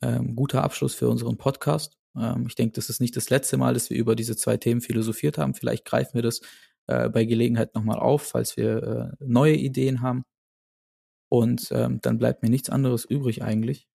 [0.00, 1.98] ähm, guter Abschluss für unseren Podcast.
[2.16, 4.80] Ähm, ich denke, das ist nicht das letzte Mal, dass wir über diese zwei Themen
[4.80, 5.52] philosophiert haben.
[5.52, 6.40] Vielleicht greifen wir das
[6.86, 10.24] äh, bei Gelegenheit nochmal auf, falls wir äh, neue Ideen haben.
[11.28, 13.89] Und ähm, dann bleibt mir nichts anderes übrig eigentlich.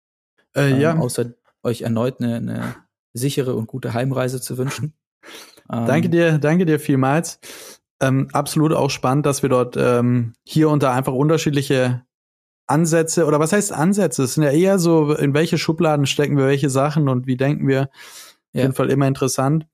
[0.57, 0.93] Äh, ja.
[0.93, 1.33] Ähm, außer
[1.63, 2.75] euch erneut eine, eine
[3.15, 4.95] sichere und gute Heimreise zu wünschen.
[5.69, 7.39] danke Ähm, dir, danke dir vielmals.
[8.01, 12.05] Ähm, absolut auch spannend, dass wir dort ähm, hier unter einfach unterschiedliche
[12.67, 14.25] Ansätze oder was heißt Ansätze?
[14.25, 17.69] Es sind ja eher so, in welche Schubladen stecken wir welche Sachen und wie denken
[17.69, 17.83] wir.
[17.83, 17.91] Auf
[18.55, 18.63] Ja.
[18.63, 19.67] jeden Fall immer interessant.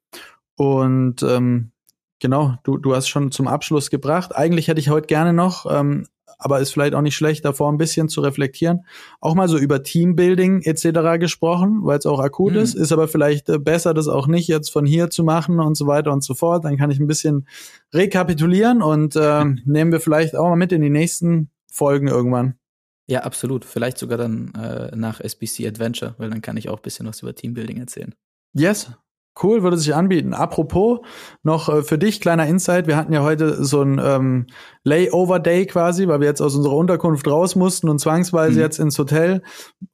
[0.56, 1.72] Und ähm,
[2.20, 4.34] genau, du, du hast schon zum Abschluss gebracht.
[4.36, 6.06] Eigentlich hätte ich heute gerne noch, ähm,
[6.38, 8.84] aber ist vielleicht auch nicht schlecht, davor ein bisschen zu reflektieren,
[9.20, 11.18] auch mal so über Teambuilding etc.
[11.18, 12.58] gesprochen, weil es auch akut Mhm.
[12.58, 15.76] ist, ist aber vielleicht äh, besser, das auch nicht jetzt von hier zu machen und
[15.76, 16.64] so weiter und so fort.
[16.64, 17.46] Dann kann ich ein bisschen
[17.94, 22.54] rekapitulieren und ähm, nehmen wir vielleicht auch mal mit in die nächsten Folgen irgendwann.
[23.06, 23.64] Ja, absolut.
[23.64, 27.22] Vielleicht sogar dann äh, nach SBC Adventure, weil dann kann ich auch ein bisschen was
[27.22, 28.14] über Teambuilding erzählen.
[28.52, 28.90] Yes.
[29.40, 30.34] Cool, würde sich anbieten.
[30.34, 30.98] Apropos,
[31.44, 32.88] noch äh, für dich kleiner Insight.
[32.88, 34.46] Wir hatten ja heute so ein ähm,
[34.82, 38.60] Layover-Day quasi, weil wir jetzt aus unserer Unterkunft raus mussten und zwangsweise Mhm.
[38.60, 39.42] jetzt ins Hotel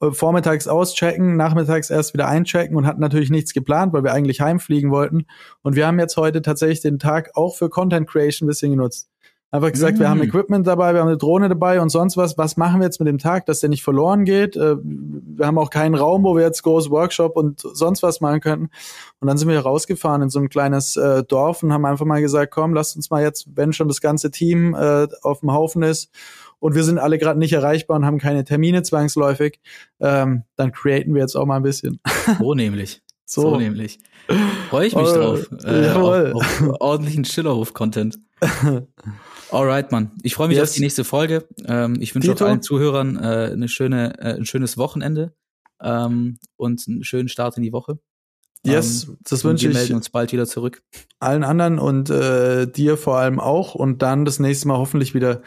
[0.01, 4.41] äh, vormittags auschecken, nachmittags erst wieder einchecken und hatten natürlich nichts geplant, weil wir eigentlich
[4.41, 5.25] heimfliegen wollten.
[5.61, 9.09] Und wir haben jetzt heute tatsächlich den Tag auch für Content Creation ein bisschen genutzt.
[9.51, 10.25] Einfach gesagt, wir haben Mhm.
[10.25, 12.37] Equipment dabei, wir haben eine Drohne dabei und sonst was.
[12.37, 14.57] Was machen wir jetzt mit dem Tag, dass der nicht verloren geht?
[14.57, 18.41] Äh, Wir haben auch keinen Raum, wo wir jetzt groß Workshop und sonst was machen
[18.41, 18.69] könnten.
[19.21, 22.21] Und dann sind wir rausgefahren in so ein kleines äh, Dorf und haben einfach mal
[22.21, 25.83] gesagt, komm, lasst uns mal jetzt, wenn schon das ganze Team äh, auf dem Haufen
[25.83, 26.09] ist
[26.59, 29.59] und wir sind alle gerade nicht erreichbar und haben keine Termine zwangsläufig,
[29.99, 31.99] ähm, dann createn wir jetzt auch mal ein bisschen.
[32.39, 33.01] So nämlich.
[33.25, 33.41] So.
[33.41, 33.99] So, nämlich.
[34.69, 35.49] Freue ich mich Oh, drauf.
[35.63, 36.33] Äh, jawohl.
[36.35, 38.19] auf, auf ordentlichen Schillerhof-Content.
[39.51, 40.11] Alright, Mann.
[40.23, 40.69] Ich freue mich Yes.
[40.71, 41.47] auf die nächste Folge.
[41.65, 45.33] Ähm, ich wünsche auch allen Zuhörern äh, eine schöne, äh, ein schönes Wochenende
[45.81, 47.99] ähm, und einen schönen Start in die Woche.
[48.65, 50.81] Yes, Ähm, das wünsche wir ich melden uns bald wieder zurück.
[51.19, 55.41] allen anderen und äh, dir vor allem auch und dann das nächste Mal hoffentlich wieder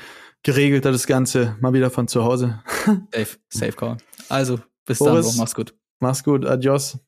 [0.45, 2.61] geregelter das Ganze mal wieder von zu Hause.
[3.13, 3.97] Safe, safe call.
[4.29, 5.27] Also, bis Boris.
[5.31, 5.75] dann, mach's gut.
[5.99, 6.99] Mach's gut, adios.